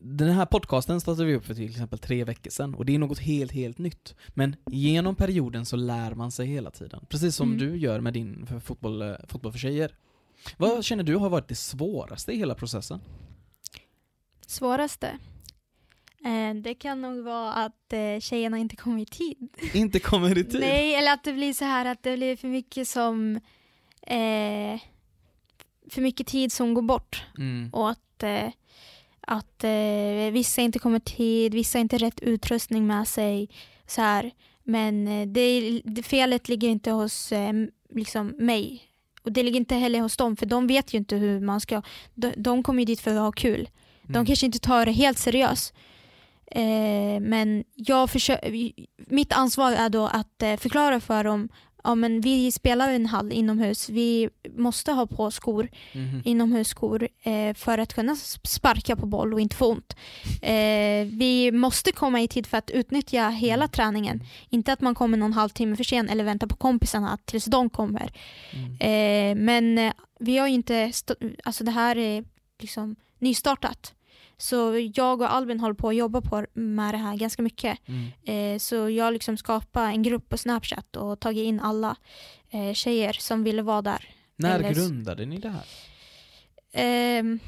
Den 0.00 0.28
här 0.32 0.46
podcasten 0.46 1.00
startade 1.00 1.24
vi 1.26 1.34
upp 1.34 1.46
för 1.46 1.54
till 1.54 1.70
exempel 1.70 1.98
tre 1.98 2.24
veckor 2.24 2.50
sedan 2.50 2.74
och 2.74 2.84
det 2.86 2.94
är 2.94 2.98
något 2.98 3.18
helt, 3.18 3.52
helt 3.52 3.78
nytt. 3.78 4.14
Men 4.28 4.56
genom 4.70 5.14
perioden 5.16 5.66
så 5.66 5.76
lär 5.76 6.14
man 6.14 6.30
sig 6.32 6.46
hela 6.46 6.70
tiden. 6.70 7.00
Precis 7.08 7.36
som 7.36 7.48
Mm. 7.52 7.58
du 7.58 7.76
gör 7.76 8.00
med 8.00 8.12
din 8.12 8.46
för 8.46 8.58
fotboll, 8.58 9.02
eh, 9.02 9.14
fotboll 9.28 9.52
för 9.52 9.58
tjejer. 9.58 9.90
Vad 10.56 10.70
Mm. 10.70 10.82
känner 10.82 11.04
du 11.04 11.16
har 11.16 11.28
varit 11.28 11.48
det 11.48 11.54
svåraste 11.54 12.32
i 12.32 12.36
hela 12.38 12.54
processen? 12.54 13.00
Svåraste? 14.46 15.18
Eh, 16.24 16.54
det 16.54 16.74
kan 16.74 17.00
nog 17.02 17.24
vara 17.24 17.52
att 17.52 17.92
eh, 17.92 18.20
tjejerna 18.20 18.58
inte 18.58 18.76
kommer 18.76 19.02
i 19.02 19.06
tid. 19.06 19.48
Inte 19.74 19.98
kommer 19.98 20.38
i 20.38 20.44
tid? 20.44 20.60
Nej, 20.60 20.94
eller 20.94 21.12
att 21.12 21.24
det 21.24 21.32
blir 21.32 21.52
så 21.52 21.64
här 21.64 21.84
att 21.84 22.02
det 22.02 22.16
blir 22.16 22.36
för 22.36 22.48
mycket 22.48 22.88
som 22.88 23.36
eh, 24.02 24.80
för 25.90 26.00
mycket 26.00 26.26
tid 26.26 26.52
som 26.52 26.74
går 26.74 26.82
bort 26.82 27.24
Mm. 27.38 27.70
och 27.72 27.90
att, 27.90 28.22
eh, 28.22 28.48
att 29.20 29.64
eh, 29.64 30.32
vissa 30.32 30.62
inte 30.62 30.78
kommer 30.78 30.96
i 30.96 31.00
tid, 31.00 31.54
vissa 31.54 31.78
har 31.78 31.80
inte 31.80 31.98
rätt 31.98 32.20
utrustning 32.20 32.86
med 32.86 33.08
sig. 33.08 33.48
Så 33.86 34.00
här. 34.02 34.30
Men 34.64 35.08
eh, 35.08 35.26
det, 35.26 35.80
det, 35.84 36.02
felet 36.02 36.48
ligger 36.48 36.68
inte 36.68 36.90
hos 36.90 37.32
liksom 37.94 38.26
mig. 38.38 38.82
Och 39.22 39.32
det 39.32 39.42
ligger 39.42 39.56
inte 39.60 39.74
heller 39.74 40.00
hos 40.00 40.16
dem, 40.16 40.36
för 40.36 40.46
de 40.46 40.66
vet 40.66 40.94
ju 40.94 40.98
inte 40.98 41.16
hur 41.16 41.40
man 41.40 41.60
ska... 41.60 41.82
De, 42.14 42.32
de 42.36 42.62
kommer 42.62 42.80
ju 42.80 42.84
dit 42.86 43.00
för 43.00 43.10
att 43.10 43.20
ha 43.20 43.32
kul. 43.32 43.68
De 44.02 44.14
Mm. 44.14 44.26
kanske 44.26 44.46
inte 44.46 44.58
tar 44.58 44.86
det 44.86 44.92
helt 44.92 45.18
seriöst. 45.18 45.74
Eh, 46.50 47.20
men 47.20 47.64
jag 47.74 48.10
försöker, 48.10 48.72
mitt 49.14 49.32
ansvar 49.32 49.72
är 49.72 49.88
då 49.88 50.06
att 50.06 50.42
eh, 50.42 50.56
förklara 50.56 51.00
för 51.00 51.24
dem 51.24 51.48
Ja, 51.84 51.94
men 51.94 52.20
vi 52.20 52.52
spelar 52.52 52.90
i 52.90 52.94
en 52.94 53.06
hall 53.06 53.32
inomhus. 53.32 53.88
Vi 53.88 54.28
måste 54.56 54.92
ha 54.92 55.06
på 55.06 55.30
skor, 55.30 55.68
Mhm. 55.94 56.22
inomhusskor 56.24 57.08
eh, 57.22 57.54
för 57.54 57.78
att 57.78 57.94
kunna 57.94 58.16
sparka 58.44 58.96
på 58.96 59.06
boll 59.06 59.32
och 59.34 59.40
inte 59.40 59.56
få 59.56 59.66
ont. 59.66 59.96
Eh, 60.42 61.06
vi 61.18 61.50
måste 61.52 61.92
komma 61.92 62.20
i 62.20 62.28
tid 62.28 62.46
för 62.46 62.58
att 62.58 62.70
utnyttja 62.70 63.28
hela 63.28 63.68
träningen. 63.68 64.22
Inte 64.50 64.72
att 64.72 64.80
man 64.80 64.94
kommer 64.94 65.18
någon 65.18 65.32
halvtimme 65.32 65.76
för 65.76 65.84
sen 65.84 66.08
eller 66.08 66.24
väntar 66.24 66.46
på 66.46 66.56
kompisarna 66.56 67.18
tills 67.24 67.44
de 67.44 67.70
kommer. 67.70 68.10
Mm. 68.52 68.72
Eh, 68.80 69.44
men 69.44 69.78
eh, 69.78 69.92
vi 70.20 70.38
har 70.38 70.46
inte, 70.48 70.92
alltså 71.44 71.64
det 71.64 71.70
här 71.70 71.98
är 71.98 72.24
liksom 72.60 72.96
nystartat. 73.18 73.92
Så 74.36 74.90
jag 74.94 75.20
och 75.20 75.32
Albin 75.32 75.60
håller 75.60 75.74
på 75.74 75.88
att 75.88 75.96
jobba 75.96 76.20
på 76.20 76.46
med 76.52 76.94
det 76.94 76.98
här 76.98 77.16
ganska 77.16 77.42
mycket. 77.42 77.78
Mm. 77.88 78.54
Eh, 78.54 78.58
så 78.58 78.90
jag 78.90 79.12
liksom 79.12 79.36
skapat 79.36 79.94
en 79.94 80.02
grupp 80.02 80.28
på 80.28 80.38
Snapchat 80.38 80.96
och 80.96 81.20
tagit 81.20 81.44
in 81.44 81.60
alla 81.60 81.96
eh, 82.50 82.72
tjejer 82.72 83.12
som 83.12 83.44
ville 83.44 83.62
vara 83.62 83.82
där. 83.82 84.08
När 84.36 84.58
Eller- 84.58 84.74
grundade 84.74 85.26
ni 85.26 85.38
det 85.38 85.48
här? 85.48 85.64
Ehm, 86.72 87.38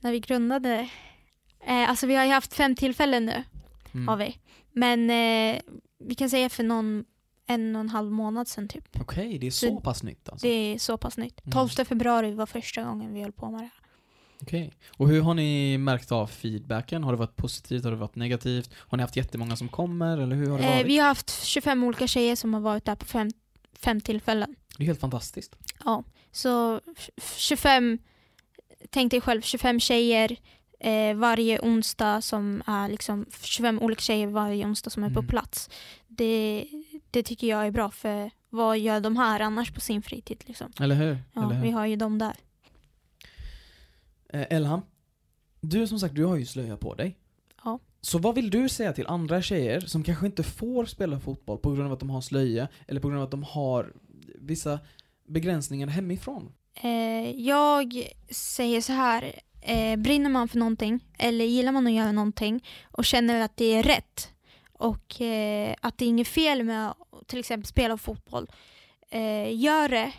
när 0.00 0.12
vi 0.12 0.20
grundade, 0.20 0.88
eh, 1.66 1.90
alltså 1.90 2.06
vi 2.06 2.14
har 2.14 2.24
ju 2.24 2.30
haft 2.30 2.54
fem 2.54 2.74
tillfällen 2.76 3.26
nu. 3.26 3.44
Mm. 3.94 4.08
har 4.08 4.16
vi. 4.16 4.36
Men 4.72 5.10
eh, 5.10 5.60
vi 5.98 6.14
kan 6.14 6.30
säga 6.30 6.48
för 6.48 6.62
någon 6.64 7.04
en 7.46 7.76
och 7.76 7.80
en 7.80 7.88
halv 7.88 8.12
månad 8.12 8.48
sedan 8.48 8.68
typ. 8.68 9.00
Okej, 9.00 9.38
det 9.38 9.46
är 9.46 9.50
så 9.50 9.66
Så 9.66 9.80
pass 9.80 10.02
nytt 10.02 10.28
alltså. 10.28 10.46
Det 10.46 10.52
är 10.52 10.78
så 10.78 10.98
pass 10.98 11.16
nytt. 11.18 11.40
Mm. 11.46 11.52
12 11.52 11.68
februari 11.84 12.34
var 12.34 12.46
första 12.46 12.82
gången 12.84 13.14
vi 13.14 13.22
höll 13.22 13.32
på 13.32 13.50
med 13.50 13.60
det 13.60 13.64
här. 13.64 13.72
Okej. 14.42 14.72
Och 14.96 15.08
hur 15.08 15.20
har 15.22 15.34
ni 15.34 15.78
märkt 15.78 16.12
av 16.12 16.26
feedbacken? 16.26 17.04
Har 17.04 17.12
det 17.12 17.18
varit 17.18 17.36
positivt? 17.36 17.84
Har 17.84 17.90
det 17.90 17.96
varit 17.96 18.16
negativt? 18.16 18.70
Har 18.76 18.96
ni 18.98 19.02
haft 19.02 19.16
jättemånga 19.16 19.56
som 19.56 19.68
kommer? 19.68 20.18
Eller 20.18 20.36
hur 20.36 20.50
har 20.50 20.58
det 20.58 20.64
Eh, 20.64 20.74
varit? 20.74 20.86
vi 20.86 20.98
har 20.98 21.06
haft 21.08 21.44
25 21.44 21.84
olika 21.84 22.06
tjejer 22.06 22.36
som 22.36 22.54
har 22.54 22.60
varit 22.60 22.84
där 22.84 22.94
på 22.94 23.04
fem, 23.04 23.28
fem 23.72 24.00
tillfällen. 24.00 24.54
Det 24.76 24.82
är 24.84 24.86
helt 24.86 25.00
fantastiskt. 25.00 25.56
Ja, 25.84 26.04
så 26.32 26.80
f- 26.96 27.34
25, 27.36 27.98
tänk 28.90 29.10
dig 29.10 29.20
själv 29.20 29.42
25 29.42 29.80
tjejer 29.80 30.36
eh, 30.80 31.14
varje 31.16 31.60
onsdag 31.60 32.20
som 32.22 32.62
är 32.66 32.88
liksom 32.88 33.26
25 33.42 33.78
olika 33.82 34.00
tjejer 34.00 34.26
varje 34.26 34.66
onsdag 34.66 34.90
som 34.90 35.04
är 35.04 35.10
på 35.10 35.18
Mm. 35.20 35.28
plats. 35.28 35.70
Det, 36.08 36.64
det 37.10 37.22
tycker 37.22 37.46
jag 37.46 37.66
är 37.66 37.70
bra 37.70 37.90
för 37.90 38.30
vad 38.50 38.78
gör 38.78 39.00
de 39.00 39.16
här 39.16 39.40
annars 39.40 39.70
på 39.72 39.80
sin 39.80 40.02
fritid 40.02 40.44
liksom? 40.46 40.72
Eller 40.80 40.94
hur? 40.94 41.18
Ja, 41.32 41.44
Eller 41.44 41.54
hur? 41.54 41.62
vi 41.62 41.70
har 41.70 41.86
ju 41.86 41.96
dem 41.96 42.18
där. 42.18 42.36
Eh, 44.32 44.46
Elham, 44.50 44.80
du 45.60 45.86
som 45.86 46.00
sagt, 46.00 46.14
du 46.14 46.24
har 46.24 46.36
ju 46.36 46.46
slöja 46.46 46.76
på 46.76 46.94
dig. 46.94 47.18
Ja. 47.64 47.78
Så 48.00 48.18
vad 48.18 48.34
vill 48.34 48.50
du 48.50 48.68
säga 48.68 48.92
till 48.92 49.06
andra 49.06 49.42
tjejer 49.42 49.80
som 49.80 50.04
kanske 50.04 50.26
inte 50.26 50.42
får 50.42 50.84
spela 50.84 51.20
fotboll 51.20 51.58
på 51.58 51.72
grund 51.72 51.86
av 51.86 51.92
att 51.92 52.00
de 52.00 52.10
har 52.10 52.20
slöja, 52.20 52.68
eller 52.88 53.00
på 53.00 53.08
grund 53.08 53.20
av 53.20 53.24
att 53.24 53.30
de 53.30 53.42
har 53.42 53.92
vissa 54.34 54.78
begränsningar 55.28 55.86
hemifrån? 55.86 56.52
Eh, 56.74 57.30
jag 57.30 58.10
säger 58.30 58.80
så 58.80 58.92
här, 58.92 59.32
eh, 59.60 59.96
brinner 59.96 60.30
man 60.30 60.48
för 60.48 60.58
någonting 60.58 61.04
eller 61.18 61.44
gillar 61.44 61.72
man 61.72 61.86
att 61.86 61.92
göra 61.92 62.12
någonting 62.12 62.64
och 62.84 63.04
känner 63.04 63.40
att 63.40 63.56
det 63.56 63.74
är 63.74 63.82
rätt 63.82 64.32
och 64.72 65.20
eh, 65.20 65.74
att 65.80 65.98
det 65.98 66.04
är 66.04 66.08
inget 66.08 66.28
fel 66.28 66.64
med 66.64 66.90
att 66.90 66.96
till 67.26 67.38
exempel 67.38 67.66
spela 67.66 67.96
fotboll, 67.96 68.50
eh, 69.10 69.60
gör 69.60 69.88
det. 69.88 70.12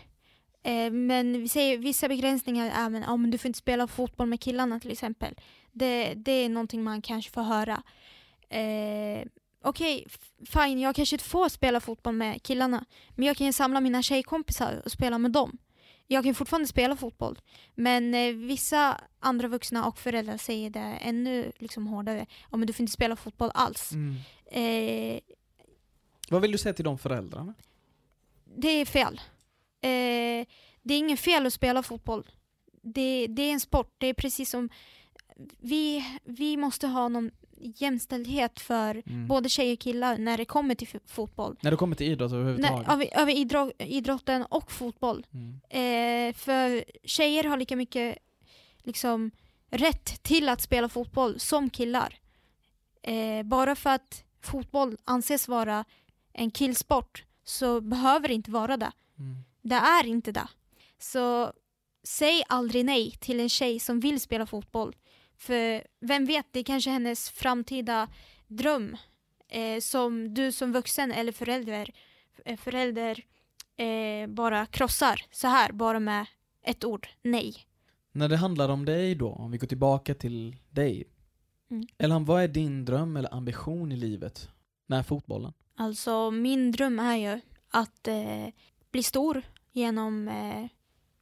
Eh, 0.64 0.90
men 0.90 1.40
vi 1.40 1.48
säger 1.48 1.78
vissa 1.78 2.08
begränsningar 2.08 2.70
är 2.70 2.88
men, 2.90 3.20
men 3.20 3.30
du 3.30 3.38
får 3.38 3.46
inte 3.48 3.58
spela 3.58 3.86
fotboll 3.86 4.26
med 4.28 4.40
killarna 4.40 4.80
till 4.80 4.90
exempel. 4.90 5.34
Det, 5.72 6.14
det 6.14 6.32
är 6.32 6.48
någonting 6.48 6.82
man 6.84 7.02
kanske 7.02 7.30
får 7.30 7.42
höra. 7.42 7.82
Eh, 8.48 9.26
Okej, 9.66 10.04
f- 10.06 10.32
fine, 10.48 10.78
jag 10.80 10.94
kanske 10.96 11.14
inte 11.16 11.24
får 11.24 11.48
spela 11.48 11.80
fotboll 11.80 12.14
med 12.14 12.42
killarna 12.42 12.84
men 13.10 13.26
jag 13.26 13.36
kan 13.36 13.46
ju 13.46 13.52
samla 13.52 13.80
mina 13.80 14.02
tjejkompisar 14.02 14.82
och 14.84 14.92
spela 14.92 15.18
med 15.18 15.30
dem 15.30 15.58
jag 16.06 16.24
kan 16.24 16.34
fortfarande 16.34 16.68
spela 16.68 16.96
fotboll. 16.96 17.38
Men 17.74 18.14
eh, 18.14 18.32
vissa 18.34 19.00
andra 19.20 19.48
vuxna 19.48 19.86
och 19.86 19.98
föräldrar 19.98 20.36
säger 20.36 20.70
det 20.70 20.80
ännu 20.80 21.52
liksom 21.58 21.86
hårdare. 21.86 22.26
Ja, 22.50 22.56
men 22.56 22.66
du 22.66 22.72
får 22.72 22.82
inte 22.82 22.92
spela 22.92 23.16
fotboll 23.16 23.50
alls. 23.54 23.92
Eh, 24.46 25.20
Vad 26.28 26.42
vill 26.42 26.52
du 26.52 26.58
säga 26.58 26.72
till 26.74 26.84
de 26.84 26.98
föräldrarna? 26.98 27.54
det 28.56 28.68
är 28.68 28.84
fel. 28.86 29.20
Eh, 29.84 30.46
det 30.82 30.94
är 30.94 30.98
inget 30.98 31.20
fel 31.20 31.46
att 31.46 31.52
spela 31.52 31.82
fotboll. 31.82 32.30
Det, 32.82 33.26
det 33.26 33.42
är 33.42 33.52
en 33.52 33.60
sport. 33.60 33.94
Det 33.98 34.06
är 34.06 34.14
precis 34.14 34.50
som 34.50 34.68
vi, 35.60 36.04
vi 36.24 36.56
måste 36.56 36.86
ha 36.86 37.08
någon 37.08 37.30
jämställdhet 37.56 38.60
för 38.60 39.02
Mm. 39.06 39.28
både 39.28 39.48
tjejer 39.48 39.72
och 39.72 39.78
killar 39.78 40.18
när 40.18 40.36
det 40.36 40.44
kommer 40.44 40.74
till 40.74 40.88
fotboll. 41.06 41.56
När 41.60 41.70
det 41.70 41.76
kommer 41.76 41.96
till 41.96 42.06
idrott 42.12 42.30
När, 42.32 42.38
överhuvudtaget? 42.38 42.88
över 42.88 43.08
över 43.20 43.32
idrott, 43.32 43.72
idrotten 43.78 44.42
och 44.42 44.72
fotboll. 44.72 45.26
Mm. 45.32 45.60
Eh, 46.28 46.34
för 46.34 46.84
tjejer 47.04 47.44
har 47.44 47.56
lika 47.56 47.76
mycket 47.76 48.18
liksom, 48.82 49.30
rätt 49.70 50.22
till 50.22 50.48
att 50.48 50.60
spela 50.60 50.88
fotboll 50.88 51.40
som 51.40 51.70
killar. 51.70 52.18
Eh, 53.02 53.42
bara 53.42 53.76
för 53.76 53.90
att 53.90 54.24
fotboll 54.42 54.96
anses 55.04 55.48
vara 55.48 55.84
en 56.32 56.50
killsport 56.50 57.24
så 57.44 57.80
behöver 57.80 58.28
det 58.28 58.34
inte 58.34 58.50
vara 58.50 58.76
det. 58.76 58.92
Mm. 59.18 59.44
Det 59.64 59.74
är 59.74 60.06
inte 60.06 60.32
det. 60.32 60.48
Så 60.98 61.52
säg 62.02 62.42
aldrig 62.48 62.84
nej 62.84 63.10
till 63.10 63.40
en 63.40 63.48
tjej 63.48 63.80
som 63.80 64.00
vill 64.00 64.20
spela 64.20 64.46
fotboll. 64.46 64.96
För 65.36 65.86
vem 66.00 66.24
vet, 66.24 66.46
det 66.50 66.58
är 66.58 66.64
kanske 66.64 66.90
hennes 66.90 67.30
framtida 67.30 68.08
dröm. 68.46 68.96
Eh, 69.48 69.80
som 69.80 70.34
du 70.34 70.52
som 70.52 70.72
vuxen 70.72 71.12
eller 71.12 71.32
förälder, 71.32 71.94
eh, 72.44 72.56
förälder 72.56 73.24
eh, 73.76 74.26
bara 74.28 74.66
krossar 74.66 75.22
så 75.30 75.48
här, 75.48 75.72
bara 75.72 76.00
med 76.00 76.26
ett 76.62 76.84
ord, 76.84 77.08
nej. 77.22 77.54
När 78.12 78.28
det 78.28 78.36
handlar 78.36 78.68
om 78.68 78.84
dig 78.84 79.14
då, 79.14 79.28
om 79.28 79.50
vi 79.50 79.58
går 79.58 79.66
tillbaka 79.66 80.14
till 80.14 80.56
dig. 80.70 81.04
Mm. 81.70 81.86
Elham, 81.98 82.24
vad 82.24 82.42
är 82.42 82.48
din 82.48 82.84
dröm 82.84 83.16
eller 83.16 83.34
ambition 83.34 83.92
i 83.92 83.96
livet? 83.96 84.48
Med 84.86 85.06
fotbollen? 85.06 85.52
Alltså 85.76 86.30
min 86.30 86.72
dröm 86.72 86.98
är 86.98 87.16
ju 87.16 87.40
att 87.68 88.08
eh, 88.08 88.46
bli 88.90 89.02
stor 89.02 89.42
genom 89.74 90.28
eh, 90.28 90.66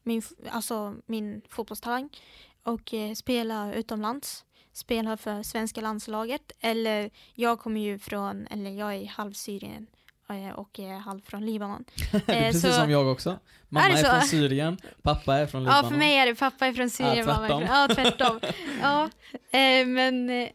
min, 0.02 0.22
alltså, 0.50 0.94
min 1.06 1.42
fotbollstalang 1.48 2.08
och 2.62 2.94
eh, 2.94 3.14
spela 3.14 3.74
utomlands. 3.74 4.44
Spela 4.72 5.16
för 5.16 5.42
svenska 5.42 5.80
landslaget. 5.80 6.52
Eller 6.60 7.10
jag 7.34 7.58
kommer 7.60 7.80
ju 7.80 7.98
från, 7.98 8.46
eller 8.46 8.70
jag 8.70 8.94
är 8.94 9.06
halv 9.06 9.32
Syrien 9.32 9.86
eh, 10.28 10.54
och 10.54 10.78
är 10.78 10.98
halv 10.98 11.20
från 11.20 11.46
Libanon. 11.46 11.84
Precis 12.26 12.62
så- 12.62 12.72
som 12.72 12.90
jag 12.90 13.06
också. 13.06 13.38
Mamma 13.68 13.86
Är 13.86 14.04
är, 14.04 14.10
från 14.10 14.22
Syrien, 14.22 14.78
pappa 15.02 15.36
är 15.36 15.46
från 15.46 15.62
Libanon. 15.64 15.84
Ja, 15.84 15.90
för 15.90 15.96
mig 15.96 16.16
är 16.16 16.26
det 16.26 16.34
pappa 16.34 16.66
är 16.66 16.72
från 16.72 16.90
Syrien, 16.90 17.16
Ja, 17.16 17.26
mamma 17.26 17.44
är 17.44 17.48
från... 17.48 17.60
tvärtom. 17.60 17.76
Ja, 17.76 17.94
tvärtom. 17.94 18.40
ja, 18.82 19.58
eh, 19.58 19.86
men... 19.86 20.30
Eh, 20.30 20.48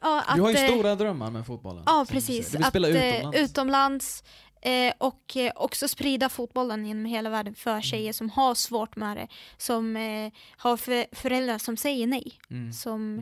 ja, 0.00 0.22
att, 0.26 0.36
du 0.36 0.42
har 0.42 0.50
ju 0.50 0.56
eh, 0.56 0.70
stora 0.70 0.94
drömmar 0.94 1.30
med 1.30 1.46
fotbollen. 1.46 1.82
Ja, 1.86 2.06
precis. 2.08 2.50
Du 2.50 2.58
vill 2.58 2.66
spela 2.66 2.88
att, 2.88 2.94
eh, 2.94 3.00
utomlands. 3.18 3.38
utomlands 3.38 4.24
eh, 4.62 4.92
och 4.98 5.36
eh, 5.36 5.52
också 5.56 5.88
sprida 5.88 6.28
fotbollen 6.28 6.86
genom 6.86 7.04
hela 7.04 7.30
världen 7.30 7.54
för 7.54 7.80
tjejer 7.80 8.12
som 8.12 8.30
har 8.30 8.54
svårt 8.54 8.96
med 8.96 9.16
det. 9.16 9.28
Som 9.58 9.96
eh, 9.96 10.32
har 10.56 10.76
för, 10.76 11.14
föräldrar 11.14 11.58
som 11.58 11.76
säger 11.76 12.06
nej. 12.06 12.32
Mm. 12.50 12.72
Som 12.72 13.18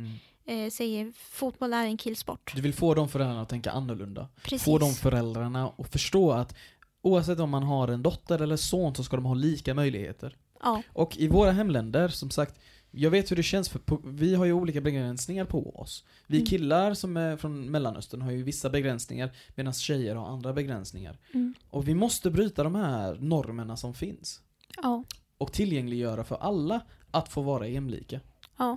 Mm. 0.47 0.65
eh, 0.67 0.71
säger 0.71 1.13
fotboll 1.17 1.73
är 1.73 1.85
en 1.85 1.97
killsport. 1.97 2.53
Du 2.55 2.61
vill 2.61 2.75
få 2.75 2.95
de 2.95 3.09
föräldrarna 3.09 3.43
att 3.43 3.49
tänka 3.49 3.71
annorlunda. 3.71 4.29
Precis. 4.43 4.65
Få 4.65 4.79
de 4.79 4.93
föräldrarna 4.95 5.73
att 5.79 5.93
förstå 5.93 6.31
att 6.33 6.55
oavsett 7.03 7.41
om 7.41 7.51
man 7.51 7.63
har 7.63 7.89
en 7.89 8.03
dotter 8.03 8.43
eller 8.43 8.57
son 8.57 8.95
så 8.95 9.05
ska 9.05 9.17
de 9.17 9.25
ha 9.25 9.35
lika 9.35 9.75
möjligheter. 9.75 10.37
Ja, 10.63 10.83
Och 10.93 11.17
i 11.17 11.29
våra 11.29 11.53
hemländer, 11.53 12.09
som 12.09 12.31
sagt, 12.31 12.61
jag 12.91 13.11
vet 13.11 13.31
hur 13.31 13.37
det 13.37 13.43
känns 13.43 13.69
för 13.69 13.81
vi 14.05 14.35
har 14.35 14.45
ju 14.45 14.53
olika 14.53 14.81
begränsningar 14.81 15.45
på 15.45 15.77
oss. 15.81 16.05
Vi 16.27 16.37
Mm. 16.37 16.47
killar 16.47 16.95
som 16.95 17.17
är 17.17 17.37
från 17.37 17.71
Mellanöstern 17.71 18.21
har 18.23 18.31
ju 18.31 18.43
vissa 18.43 18.71
begränsningar 18.71 19.31
medan 19.55 19.73
tjejer 19.73 20.15
har 20.15 20.27
andra 20.29 20.53
begränsningar. 20.53 21.19
mm. 21.35 21.55
Och 21.71 21.89
vi 21.89 21.95
måste 21.95 22.31
bryta 22.31 22.63
de 22.65 22.75
här 22.75 23.15
normerna 23.21 23.77
som 23.77 23.95
finns. 23.95 24.41
ja, 24.83 25.05
Och 25.39 25.53
tillgängliggöra 25.53 26.25
för 26.25 26.37
alla 26.37 26.81
att 27.11 27.29
få 27.29 27.43
vara 27.43 27.67
jämlika. 27.69 28.21
ja. 28.57 28.77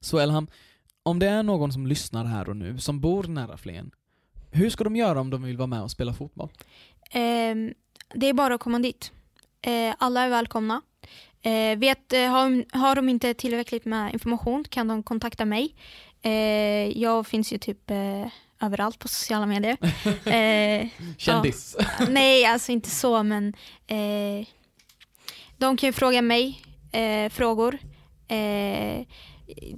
Så 0.00 0.18
Elham, 0.18 0.46
om 1.02 1.18
det 1.18 1.26
är 1.26 1.42
någon 1.42 1.72
som 1.72 1.86
lyssnar 1.86 2.24
här 2.24 2.48
och 2.48 2.56
nu, 2.56 2.78
som 2.78 3.00
bor 3.00 3.24
nära 3.24 3.56
Flen, 3.56 3.90
hur 4.50 4.70
ska 4.70 4.84
de 4.84 4.96
göra 4.96 5.20
om 5.20 5.30
de 5.30 5.42
vill 5.42 5.56
vara 5.56 5.66
med 5.66 5.82
och 5.82 5.90
spela 5.90 6.12
fotboll? 6.12 6.48
Ehm, 7.10 7.74
det 8.14 8.26
är 8.28 8.32
bara 8.32 8.54
att 8.54 8.60
komma 8.60 8.78
dit. 8.78 9.12
Eh, 9.60 9.94
alla 9.98 10.20
är 10.20 10.28
välkomna. 10.28 10.82
Eh, 11.46 11.78
vet, 11.78 12.12
eh, 12.12 12.20
har, 12.28 12.76
har 12.78 12.94
de 12.94 13.08
inte 13.08 13.34
tillräckligt 13.34 13.84
med 13.84 14.12
information 14.12 14.64
kan 14.64 14.88
de 14.88 15.02
kontakta 15.02 15.44
mig. 15.44 15.74
Eh, 16.22 16.98
jag 17.02 17.26
finns 17.26 17.52
ju 17.52 17.58
typ 17.58 17.90
eh, 17.90 18.26
överallt 18.60 18.98
på 18.98 19.08
sociala 19.08 19.46
medier. 19.46 19.76
Eh, 20.32 20.88
Kändis. 21.18 21.76
nej, 22.08 22.44
alltså 22.46 22.72
inte 22.72 22.90
så, 22.90 23.22
men 23.22 23.54
eh, 23.86 24.46
de 25.58 25.76
kan 25.76 25.88
ju 25.88 25.92
fråga 25.92 26.22
mig 26.22 26.62
frågor. 27.30 27.78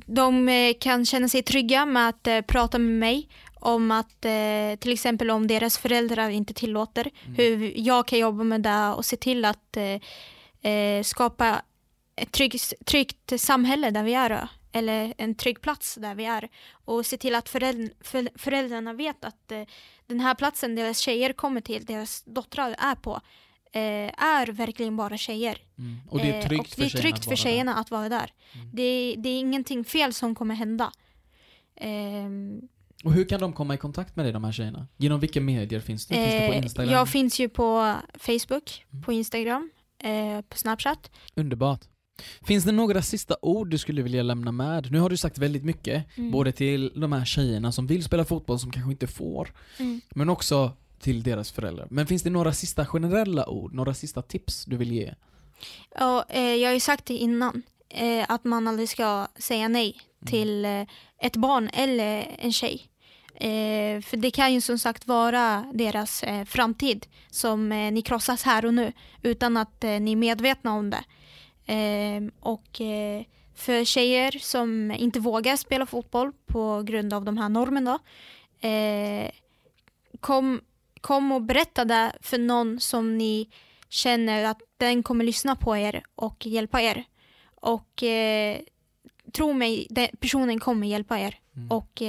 De 0.06 0.74
kan 0.80 1.06
känna 1.06 1.28
sig 1.28 1.42
trygga 1.42 1.86
med 1.86 2.08
att 2.08 2.46
prata 2.46 2.78
med 2.78 2.94
mig 2.98 3.28
om 3.54 3.90
att 3.90 4.24
eh, 4.24 4.78
till 4.78 4.92
exempel 4.92 5.30
om 5.30 5.46
deras 5.46 5.78
föräldrar 5.78 6.28
inte 6.28 6.54
tillåter, 6.54 7.10
Mm. 7.24 7.36
hur 7.36 7.72
jag 7.76 8.08
kan 8.08 8.18
jobba 8.18 8.44
med 8.44 8.62
det 8.62 8.88
och 8.96 9.04
se 9.04 9.16
till 9.16 9.44
att 9.44 9.76
eh, 9.76 10.00
eh, 10.62 11.02
skapa 11.02 11.62
ett 12.16 12.32
tryggt, 12.32 12.72
tryggt 12.84 13.40
samhälle 13.40 13.90
där 13.90 14.02
vi 14.02 14.14
är 14.14 14.48
eller 14.72 15.14
en 15.18 15.34
trygg 15.34 15.60
plats 15.60 15.94
där 15.94 16.14
vi 16.14 16.24
är 16.24 16.48
och 16.72 17.06
se 17.06 17.16
till 17.16 17.34
att 17.34 17.48
föräldr 17.48 17.92
för, 18.00 18.28
föräldrarna 18.34 18.92
vet 18.92 19.24
att 19.24 19.52
eh, 19.52 19.62
den 20.06 20.20
här 20.20 20.34
platsen 20.34 20.74
deras 20.74 20.98
tjejer 20.98 21.32
kommer 21.32 21.60
till, 21.60 21.84
deras 21.84 22.22
döttrar 22.24 22.74
är 22.78 22.94
på, 22.94 23.20
eh, 23.72 24.24
är 24.24 24.46
verkligen 24.46 24.96
bara 24.96 25.16
tjejer. 25.16 25.58
Mm. 25.78 26.00
Och 26.08 26.18
det 26.18 26.30
är 26.30 26.40
Eh, 26.40 26.46
tryggt 26.46 26.72
och 26.72 26.78
det 26.78 26.84
är 26.84 26.88
för 26.88 26.98
tjejerna 26.98 27.02
tryggt 27.02 27.18
att 27.18 27.24
för 27.24 27.30
vara 27.30 27.36
tjejerna 27.36 27.74
att 27.74 27.90
vara 27.90 28.08
där. 28.08 28.32
Mm. 28.52 28.70
Det, 28.72 29.14
det 29.18 29.28
är 29.28 29.38
ingenting 29.40 29.84
fel 29.84 30.12
som 30.12 30.34
kommer 30.34 30.54
hända. 30.54 30.92
Ehm, 31.76 32.60
där. 32.60 32.68
Och 33.04 33.12
hur 33.12 33.24
kan 33.24 33.40
de 33.40 33.52
komma 33.52 33.74
i 33.74 33.76
kontakt 33.76 34.16
med 34.16 34.24
dig, 34.24 34.32
de 34.32 34.44
här 34.44 34.52
tjejerna? 34.52 34.86
Genom 34.96 35.20
vilka 35.20 35.40
medier 35.40 35.80
finns 35.80 36.06
du? 36.06 36.14
Finns 36.14 36.32
det 36.32 36.46
på 36.46 36.52
eh, 36.52 36.62
Instagram? 36.62 36.92
jag 36.92 37.08
finns 37.08 37.40
ju 37.40 37.48
på 37.48 37.94
Facebook, 38.18 38.84
Mm. 38.92 39.02
på 39.02 39.12
Instagram, 39.12 39.70
eh, 40.04 40.40
på 40.48 40.58
Snapchat. 40.58 41.10
Underbart. 41.34 41.80
Finns 42.42 42.64
det 42.64 42.72
några 42.72 43.02
sista 43.02 43.36
ord 43.42 43.70
du 43.70 43.78
skulle 43.78 44.02
vilja 44.02 44.22
lämna 44.22 44.52
med? 44.52 44.92
Nu 44.92 44.98
har 45.00 45.10
du 45.10 45.16
sagt 45.16 45.38
väldigt 45.38 45.64
mycket, 45.64 46.04
Mm. 46.18 46.30
både 46.30 46.52
till 46.52 46.92
de 47.00 47.12
här 47.12 47.24
tjejerna 47.24 47.72
som 47.72 47.86
vill 47.86 48.04
spela 48.04 48.24
fotboll 48.24 48.58
som 48.58 48.70
kanske 48.70 48.90
inte 48.92 49.06
får, 49.06 49.52
Mm. 49.78 50.00
men 50.14 50.28
också 50.28 50.72
till 51.00 51.22
deras 51.22 51.50
föräldrar. 51.52 51.86
Men 51.90 52.06
finns 52.06 52.22
det 52.22 52.30
några 52.30 52.52
sista 52.52 52.86
generella 52.86 53.48
ord, 53.48 53.74
några 53.74 53.94
sista 53.94 54.22
tips 54.22 54.64
du 54.64 54.76
vill 54.76 54.92
ge? 54.92 55.14
Ja, 55.94 56.24
eh, 56.28 56.42
jag 56.54 56.68
har 56.68 56.74
ju 56.74 56.80
sagt 56.80 57.06
det 57.06 57.14
innan, 57.14 57.62
eh, 57.88 58.24
att 58.28 58.44
man 58.44 58.68
aldrig 58.68 58.88
ska 58.88 59.26
säga 59.38 59.68
nej 59.68 60.00
till 60.26 60.64
eh, 60.64 60.82
ett 61.22 61.36
barn 61.36 61.70
eller 61.72 62.36
en 62.38 62.52
tjej. 62.52 62.82
Eh, 63.40 64.00
för 64.00 64.16
det 64.16 64.30
kan 64.30 64.52
ju 64.52 64.60
som 64.60 64.78
sagt 64.78 65.06
vara 65.06 65.66
deras 65.74 66.22
eh, 66.22 66.44
framtid 66.44 67.06
som 67.30 67.72
eh, 67.72 67.92
ni 67.92 68.02
krossas 68.02 68.42
här 68.42 68.64
och 68.64 68.74
nu 68.74 68.92
utan 69.22 69.56
att 69.56 69.84
eh, 69.84 70.00
ni 70.00 70.12
är 70.12 70.16
medvetna 70.16 70.72
om 70.72 70.90
det. 70.90 71.04
Eh, 71.72 72.22
och 72.40 72.80
eh, 72.80 73.22
för 73.54 73.84
tjejer 73.84 74.38
som 74.40 74.90
inte 74.90 75.20
vågar 75.20 75.56
spela 75.56 75.86
fotboll 75.86 76.32
på 76.46 76.82
grund 76.82 77.14
av 77.14 77.24
de 77.24 77.38
här 77.38 77.48
normerna, 77.48 77.98
eh, 78.60 79.30
kom, 80.20 80.60
kom 81.00 81.32
och 81.32 81.42
berätta 81.42 81.84
det 81.84 82.12
för 82.20 82.38
någon 82.38 82.80
som 82.80 83.18
ni 83.18 83.50
känner 83.88 84.44
att 84.44 84.60
den 84.76 85.02
kommer 85.02 85.24
lyssna 85.24 85.56
på 85.56 85.76
er 85.76 86.02
och 86.14 86.46
hjälpa 86.46 86.80
er. 86.82 87.04
Och 87.54 88.02
tro 89.32 89.52
mig, 89.52 89.86
den 89.90 90.08
personen 90.20 90.60
kommer 90.60 90.86
hjälpa 90.86 91.18
er. 91.18 91.38
Mm. 91.56 91.70
Och 91.70 92.02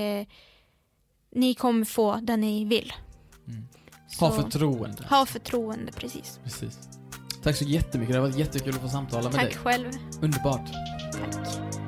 ni 1.36 1.54
kommer 1.54 1.86
få 1.86 2.16
det 2.16 2.38
ni 2.38 2.66
vill. 2.66 2.94
Mm. 3.48 3.68
Ha 4.20 4.32
Så- 4.32 4.42
förtroende. 4.42 5.06
Ha 5.10 5.26
förtroende, 5.26 5.92
precis. 5.92 6.40
Precis. 6.44 6.80
Tack 7.44 7.56
så 7.56 7.64
jättemycket, 7.64 8.14
det 8.16 8.20
har 8.22 8.28
varit 8.28 8.40
jättekul 8.40 8.76
att 8.76 8.82
få 8.82 8.88
samtala 8.90 9.24
med 9.24 9.32
Tack 9.34 9.44
dig. 9.50 9.58
själv. 9.58 9.92
Underbart. 10.22 10.70
Tack. 11.14 11.79